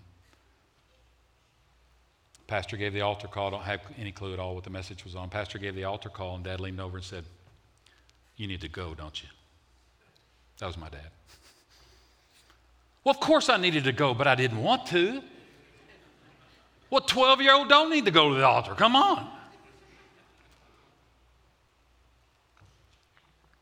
pastor 2.46 2.78
gave 2.78 2.94
the 2.94 3.02
altar 3.02 3.28
call. 3.28 3.48
I 3.48 3.50
don't 3.50 3.63
have 3.63 3.82
any 3.98 4.12
clue 4.12 4.34
at 4.34 4.39
all 4.39 4.54
what 4.54 4.63
the 4.63 4.70
message 4.70 5.04
was 5.04 5.15
on. 5.15 5.30
Pastor 5.30 5.58
gave 5.58 5.74
the 5.74 5.86
altar 5.86 6.10
call, 6.10 6.36
and 6.36 6.44
dad 6.44 6.60
leaned 6.60 6.80
over 6.80 6.98
and 6.98 7.06
said, 7.06 7.26
You 8.38 8.48
need 8.48 8.62
to 8.62 8.70
go, 8.70 8.94
don't 8.94 9.22
you? 9.24 9.30
That 10.60 10.67
was 10.67 10.78
my 10.78 10.89
dad. 10.89 11.10
Well, 13.04 13.15
of 13.15 13.20
course 13.20 13.50
I 13.50 13.58
needed 13.58 13.86
to 13.86 13.94
go, 13.94 14.13
but 14.13 14.28
I 14.28 14.36
didn't 14.36 14.62
want 14.62 14.86
to. 14.88 15.24
What 16.89 17.08
12 17.08 17.41
year 17.41 17.56
old 17.56 17.67
don't 17.67 17.89
need 17.89 18.06
to 18.06 18.12
go 18.12 18.30
to 18.30 18.36
the 18.36 18.46
altar? 18.46 18.76
Come 18.76 18.96
on. 18.96 19.40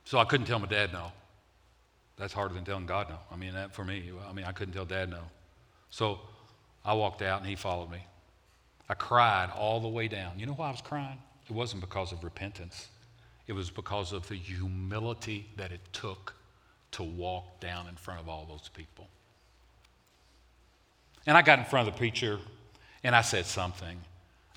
So 0.09 0.17
I 0.17 0.25
couldn't 0.25 0.47
tell 0.47 0.57
my 0.57 0.65
dad 0.65 0.91
no. 0.91 1.11
That's 2.17 2.33
harder 2.33 2.55
than 2.55 2.65
telling 2.65 2.87
God 2.87 3.09
no. 3.09 3.17
I 3.31 3.35
mean, 3.35 3.53
that 3.53 3.75
for 3.75 3.85
me, 3.85 4.11
I 4.27 4.33
mean, 4.33 4.43
I 4.43 4.51
couldn't 4.51 4.73
tell 4.73 4.83
dad 4.83 5.07
no. 5.07 5.19
So 5.91 6.19
I 6.83 6.93
walked 6.93 7.21
out 7.21 7.41
and 7.41 7.47
he 7.47 7.55
followed 7.55 7.91
me. 7.91 7.99
I 8.89 8.95
cried 8.95 9.51
all 9.55 9.79
the 9.79 9.87
way 9.87 10.07
down. 10.07 10.39
You 10.39 10.47
know 10.47 10.53
why 10.53 10.69
I 10.69 10.71
was 10.71 10.81
crying? 10.81 11.19
It 11.47 11.51
wasn't 11.51 11.81
because 11.81 12.11
of 12.11 12.23
repentance, 12.23 12.87
it 13.45 13.53
was 13.53 13.69
because 13.69 14.11
of 14.11 14.27
the 14.27 14.33
humility 14.33 15.47
that 15.57 15.71
it 15.71 15.81
took 15.93 16.33
to 16.93 17.03
walk 17.03 17.59
down 17.59 17.87
in 17.87 17.93
front 17.93 18.19
of 18.19 18.27
all 18.27 18.47
those 18.49 18.67
people. 18.73 19.07
And 21.27 21.37
I 21.37 21.43
got 21.43 21.59
in 21.59 21.65
front 21.65 21.87
of 21.87 21.93
the 21.93 21.99
preacher 21.99 22.39
and 23.03 23.15
I 23.15 23.21
said 23.21 23.45
something. 23.45 24.01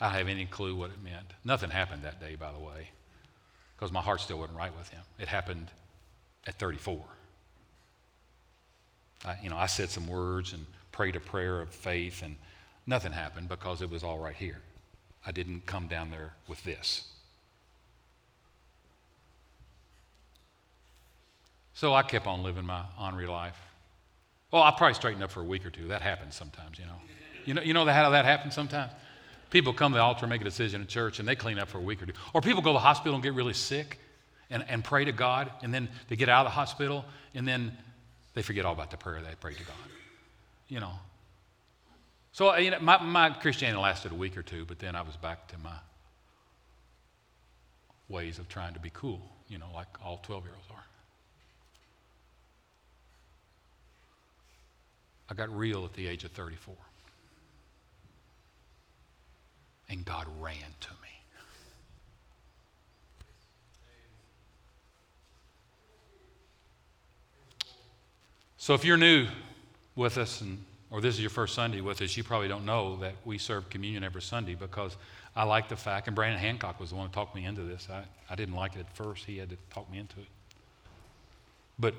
I 0.00 0.06
don't 0.06 0.14
have 0.14 0.28
any 0.28 0.46
clue 0.46 0.74
what 0.74 0.88
it 0.92 1.04
meant. 1.04 1.26
Nothing 1.44 1.68
happened 1.68 2.04
that 2.04 2.20
day, 2.20 2.36
by 2.36 2.52
the 2.52 2.58
way 2.58 2.88
because 3.76 3.92
my 3.92 4.00
heart 4.00 4.20
still 4.20 4.38
wasn't 4.38 4.58
right 4.58 4.76
with 4.76 4.88
him. 4.88 5.02
It 5.18 5.28
happened 5.28 5.68
at 6.46 6.58
34. 6.58 7.00
I, 9.24 9.36
you 9.42 9.50
know, 9.50 9.56
I 9.56 9.66
said 9.66 9.90
some 9.90 10.06
words 10.06 10.52
and 10.52 10.66
prayed 10.90 11.16
a 11.16 11.20
prayer 11.20 11.60
of 11.60 11.70
faith, 11.70 12.22
and 12.22 12.36
nothing 12.86 13.12
happened 13.12 13.48
because 13.48 13.82
it 13.82 13.90
was 13.90 14.02
all 14.02 14.18
right 14.18 14.34
here. 14.34 14.60
I 15.26 15.32
didn't 15.32 15.66
come 15.66 15.86
down 15.86 16.10
there 16.10 16.34
with 16.48 16.62
this. 16.64 17.08
So 21.74 21.94
I 21.94 22.02
kept 22.02 22.26
on 22.26 22.42
living 22.42 22.66
my 22.66 22.82
ornery 23.00 23.26
life. 23.26 23.58
Well, 24.50 24.62
I 24.62 24.70
probably 24.70 24.94
straightened 24.94 25.24
up 25.24 25.30
for 25.30 25.40
a 25.40 25.44
week 25.44 25.64
or 25.64 25.70
two. 25.70 25.88
That 25.88 26.02
happens 26.02 26.34
sometimes, 26.34 26.78
you 26.78 26.84
know. 26.84 27.00
You 27.44 27.54
know, 27.54 27.62
you 27.62 27.74
know 27.74 27.84
how 27.86 28.10
that 28.10 28.24
happens 28.24 28.54
sometimes? 28.54 28.92
People 29.52 29.74
come 29.74 29.92
to 29.92 29.96
the 29.96 30.02
altar 30.02 30.24
and 30.24 30.30
make 30.30 30.40
a 30.40 30.44
decision 30.44 30.80
in 30.80 30.86
church 30.86 31.18
and 31.18 31.28
they 31.28 31.36
clean 31.36 31.58
up 31.58 31.68
for 31.68 31.76
a 31.76 31.82
week 31.82 32.02
or 32.02 32.06
two. 32.06 32.14
Or 32.32 32.40
people 32.40 32.62
go 32.62 32.70
to 32.70 32.76
the 32.76 32.78
hospital 32.78 33.12
and 33.12 33.22
get 33.22 33.34
really 33.34 33.52
sick 33.52 33.98
and, 34.48 34.64
and 34.66 34.82
pray 34.82 35.04
to 35.04 35.12
God 35.12 35.50
and 35.62 35.74
then 35.74 35.90
they 36.08 36.16
get 36.16 36.30
out 36.30 36.46
of 36.46 36.52
the 36.52 36.54
hospital 36.54 37.04
and 37.34 37.46
then 37.46 37.76
they 38.32 38.40
forget 38.40 38.64
all 38.64 38.72
about 38.72 38.90
the 38.90 38.96
prayer 38.96 39.20
they 39.20 39.34
prayed 39.34 39.58
to 39.58 39.64
God. 39.64 39.76
You 40.68 40.80
know. 40.80 40.92
So 42.32 42.56
you 42.56 42.70
know, 42.70 42.78
my, 42.80 43.02
my 43.02 43.28
Christianity 43.28 43.78
lasted 43.78 44.10
a 44.10 44.14
week 44.14 44.38
or 44.38 44.42
two, 44.42 44.64
but 44.64 44.78
then 44.78 44.96
I 44.96 45.02
was 45.02 45.18
back 45.18 45.48
to 45.48 45.58
my 45.58 45.76
ways 48.08 48.38
of 48.38 48.48
trying 48.48 48.72
to 48.72 48.80
be 48.80 48.90
cool, 48.94 49.20
you 49.48 49.58
know, 49.58 49.68
like 49.74 49.88
all 50.02 50.18
12 50.22 50.44
year 50.44 50.54
olds 50.54 50.66
are. 50.70 50.84
I 55.28 55.34
got 55.34 55.54
real 55.54 55.84
at 55.84 55.92
the 55.92 56.06
age 56.06 56.24
of 56.24 56.30
34. 56.30 56.74
And 59.92 60.04
God 60.04 60.26
ran 60.40 60.56
to 60.80 60.90
me. 60.90 60.96
So 68.56 68.74
if 68.74 68.84
you're 68.84 68.96
new 68.96 69.26
with 69.94 70.18
us, 70.18 70.40
and, 70.40 70.64
or 70.90 71.00
this 71.00 71.16
is 71.16 71.20
your 71.20 71.30
first 71.30 71.54
Sunday 71.54 71.80
with 71.80 72.00
us, 72.00 72.16
you 72.16 72.24
probably 72.24 72.48
don't 72.48 72.64
know 72.64 72.96
that 72.96 73.14
we 73.24 73.36
serve 73.36 73.68
communion 73.68 74.02
every 74.02 74.22
Sunday 74.22 74.54
because 74.54 74.96
I 75.36 75.44
like 75.44 75.68
the 75.68 75.76
fact, 75.76 76.06
and 76.06 76.16
Brandon 76.16 76.40
Hancock 76.40 76.80
was 76.80 76.90
the 76.90 76.96
one 76.96 77.08
who 77.08 77.12
talked 77.12 77.34
me 77.34 77.44
into 77.44 77.62
this. 77.62 77.88
I, 77.90 78.04
I 78.30 78.34
didn't 78.34 78.54
like 78.54 78.76
it 78.76 78.80
at 78.80 78.96
first, 78.96 79.24
he 79.24 79.36
had 79.36 79.50
to 79.50 79.56
talk 79.70 79.90
me 79.90 79.98
into 79.98 80.20
it. 80.20 80.26
But 81.78 81.94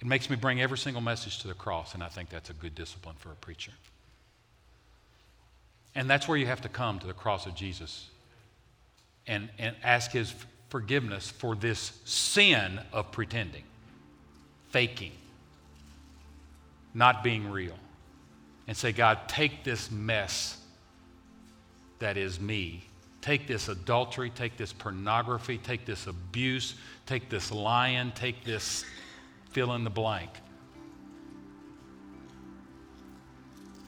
it 0.00 0.06
makes 0.06 0.30
me 0.30 0.36
bring 0.36 0.62
every 0.62 0.78
single 0.78 1.02
message 1.02 1.40
to 1.40 1.48
the 1.48 1.54
cross, 1.54 1.94
and 1.94 2.02
I 2.02 2.08
think 2.08 2.30
that's 2.30 2.50
a 2.50 2.54
good 2.54 2.74
discipline 2.74 3.16
for 3.18 3.30
a 3.30 3.36
preacher. 3.36 3.72
And 5.94 6.08
that's 6.08 6.26
where 6.26 6.38
you 6.38 6.46
have 6.46 6.62
to 6.62 6.68
come 6.68 6.98
to 7.00 7.06
the 7.06 7.12
cross 7.12 7.46
of 7.46 7.54
Jesus 7.54 8.08
and, 9.26 9.48
and 9.58 9.76
ask 9.82 10.10
his 10.10 10.34
forgiveness 10.68 11.30
for 11.30 11.54
this 11.54 12.00
sin 12.04 12.80
of 12.92 13.12
pretending, 13.12 13.64
faking, 14.70 15.12
not 16.94 17.22
being 17.22 17.50
real. 17.50 17.76
And 18.66 18.76
say, 18.76 18.92
God, 18.92 19.18
take 19.28 19.64
this 19.64 19.90
mess 19.90 20.58
that 21.98 22.16
is 22.16 22.40
me. 22.40 22.84
Take 23.20 23.46
this 23.46 23.68
adultery, 23.68 24.30
take 24.30 24.56
this 24.56 24.72
pornography, 24.72 25.58
take 25.58 25.84
this 25.84 26.06
abuse, 26.06 26.74
take 27.06 27.28
this 27.28 27.52
lying, 27.52 28.10
take 28.12 28.44
this 28.44 28.84
fill 29.50 29.74
in 29.74 29.84
the 29.84 29.90
blank. 29.90 30.30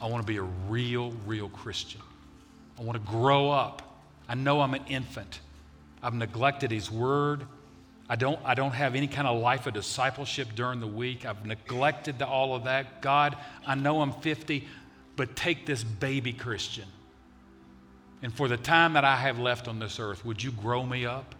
I 0.00 0.06
want 0.06 0.22
to 0.22 0.26
be 0.26 0.38
a 0.38 0.42
real, 0.42 1.12
real 1.26 1.48
Christian. 1.48 2.00
I 2.78 2.82
want 2.82 3.02
to 3.02 3.10
grow 3.10 3.50
up. 3.50 3.82
I 4.28 4.34
know 4.34 4.60
I'm 4.60 4.74
an 4.74 4.84
infant. 4.88 5.40
I've 6.02 6.14
neglected 6.14 6.70
His 6.70 6.90
Word. 6.90 7.46
I 8.08 8.16
don't, 8.16 8.38
I 8.44 8.54
don't 8.54 8.72
have 8.72 8.94
any 8.94 9.06
kind 9.06 9.26
of 9.26 9.40
life 9.40 9.66
of 9.66 9.74
discipleship 9.74 10.48
during 10.54 10.80
the 10.80 10.86
week. 10.86 11.24
I've 11.24 11.46
neglected 11.46 12.20
all 12.20 12.54
of 12.54 12.64
that. 12.64 13.00
God, 13.00 13.36
I 13.66 13.74
know 13.74 14.02
I'm 14.02 14.12
50, 14.12 14.66
but 15.16 15.36
take 15.36 15.64
this 15.64 15.82
baby 15.82 16.32
Christian. 16.32 16.84
And 18.22 18.32
for 18.32 18.48
the 18.48 18.56
time 18.56 18.94
that 18.94 19.04
I 19.04 19.16
have 19.16 19.38
left 19.38 19.68
on 19.68 19.78
this 19.78 19.98
earth, 19.98 20.24
would 20.24 20.42
you 20.42 20.52
grow 20.52 20.84
me 20.84 21.06
up? 21.06 21.34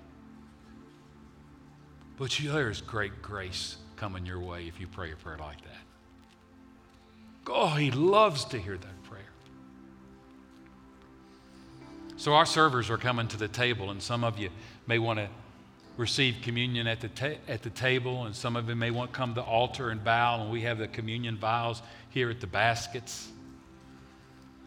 But 2.16 2.38
you, 2.38 2.52
there's 2.52 2.80
great 2.80 3.20
grace 3.22 3.76
coming 3.96 4.24
your 4.24 4.40
way 4.40 4.66
if 4.68 4.80
you 4.80 4.86
pray 4.86 5.12
a 5.12 5.16
prayer 5.16 5.38
like 5.38 5.60
that. 5.62 5.83
Oh, 7.46 7.68
he 7.68 7.90
loves 7.90 8.44
to 8.46 8.58
hear 8.58 8.76
that 8.76 9.02
prayer. 9.04 9.22
So 12.16 12.34
our 12.34 12.46
servers 12.46 12.90
are 12.90 12.96
coming 12.96 13.28
to 13.28 13.36
the 13.36 13.48
table, 13.48 13.90
and 13.90 14.02
some 14.02 14.24
of 14.24 14.38
you 14.38 14.50
may 14.86 14.98
want 14.98 15.18
to 15.18 15.28
receive 15.96 16.36
communion 16.42 16.86
at 16.86 17.00
the, 17.00 17.08
ta- 17.08 17.38
at 17.46 17.62
the 17.62 17.70
table, 17.70 18.24
and 18.24 18.34
some 18.34 18.56
of 18.56 18.68
you 18.68 18.74
may 18.74 18.90
want 18.90 19.12
to 19.12 19.16
come 19.16 19.34
to 19.34 19.40
the 19.40 19.46
altar 19.46 19.90
and 19.90 20.02
bow, 20.02 20.42
and 20.42 20.50
we 20.50 20.62
have 20.62 20.78
the 20.78 20.88
communion 20.88 21.36
vials 21.36 21.82
here 22.10 22.30
at 22.30 22.40
the 22.40 22.46
baskets. 22.46 23.28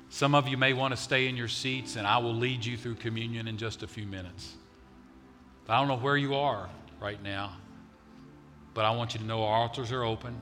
Some 0.10 0.36
of 0.36 0.48
you 0.48 0.56
may 0.56 0.74
want 0.74 0.96
to 0.96 0.98
stay 0.98 1.28
in 1.28 1.36
your 1.36 1.50
seats, 1.50 1.96
and 1.96 2.08
I 2.08 2.20
will 2.20 2.36
lead 2.36 2.64
you 2.64 2.78
through 2.78 2.96
communion 2.96 3.48
in 3.48 3.58
just 3.58 3.84
a 3.84 3.88
few 3.88 4.06
minutes. 4.06 4.54
I 5.68 5.80
don't 5.80 5.90
know 5.90 5.98
where 5.98 6.16
you 6.16 6.36
are 6.36 6.70
right 7.02 7.22
now, 7.22 7.58
but 8.74 8.86
I 8.86 8.92
want 8.92 9.14
you 9.14 9.20
to 9.20 9.26
know 9.26 9.44
our 9.44 9.58
altars 9.58 9.92
are 9.92 10.04
open 10.04 10.34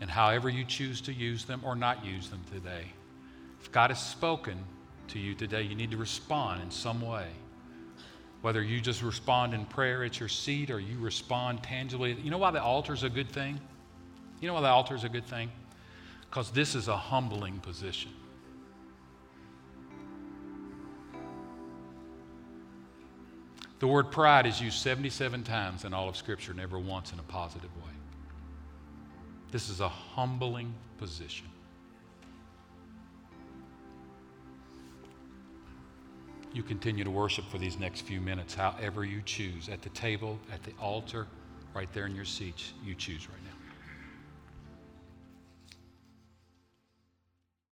and 0.00 0.10
however 0.10 0.48
you 0.48 0.64
choose 0.64 1.00
to 1.02 1.12
use 1.12 1.44
them 1.44 1.60
or 1.64 1.74
not 1.74 2.04
use 2.04 2.28
them 2.28 2.42
today. 2.52 2.92
If 3.60 3.72
God 3.72 3.90
has 3.90 4.00
spoken 4.00 4.64
to 5.08 5.18
you 5.18 5.34
today, 5.34 5.62
you 5.62 5.74
need 5.74 5.90
to 5.90 5.96
respond 5.96 6.62
in 6.62 6.70
some 6.70 7.00
way. 7.00 7.26
Whether 8.40 8.62
you 8.62 8.80
just 8.80 9.02
respond 9.02 9.54
in 9.54 9.64
prayer 9.66 10.04
at 10.04 10.20
your 10.20 10.28
seat 10.28 10.70
or 10.70 10.78
you 10.78 10.98
respond 11.00 11.62
tangibly. 11.62 12.12
You 12.12 12.30
know 12.30 12.38
why 12.38 12.52
the 12.52 12.62
altar 12.62 12.92
is 12.92 13.02
a 13.02 13.08
good 13.08 13.28
thing? 13.28 13.58
You 14.40 14.46
know 14.46 14.54
why 14.54 14.60
the 14.60 14.68
altar 14.68 14.94
is 14.94 15.02
a 15.02 15.08
good 15.08 15.26
thing? 15.26 15.50
Because 16.30 16.50
this 16.52 16.74
is 16.74 16.86
a 16.86 16.96
humbling 16.96 17.58
position. 17.58 18.12
The 23.80 23.86
word 23.86 24.10
pride 24.10 24.46
is 24.46 24.60
used 24.60 24.78
77 24.78 25.44
times 25.44 25.84
in 25.84 25.94
all 25.94 26.08
of 26.08 26.16
Scripture, 26.16 26.52
never 26.52 26.78
once 26.78 27.12
in 27.12 27.18
a 27.18 27.22
positive 27.22 27.74
way. 27.76 27.97
This 29.50 29.70
is 29.70 29.80
a 29.80 29.88
humbling 29.88 30.74
position. 30.98 31.46
You 36.52 36.62
continue 36.62 37.04
to 37.04 37.10
worship 37.10 37.44
for 37.50 37.58
these 37.58 37.78
next 37.78 38.02
few 38.02 38.20
minutes, 38.20 38.54
however 38.54 39.04
you 39.04 39.22
choose, 39.24 39.68
at 39.68 39.82
the 39.82 39.90
table, 39.90 40.38
at 40.52 40.62
the 40.62 40.72
altar, 40.80 41.26
right 41.74 41.92
there 41.92 42.06
in 42.06 42.14
your 42.14 42.24
seats. 42.24 42.72
You 42.84 42.94
choose 42.94 43.28
right 43.28 43.42
now. 43.44 43.57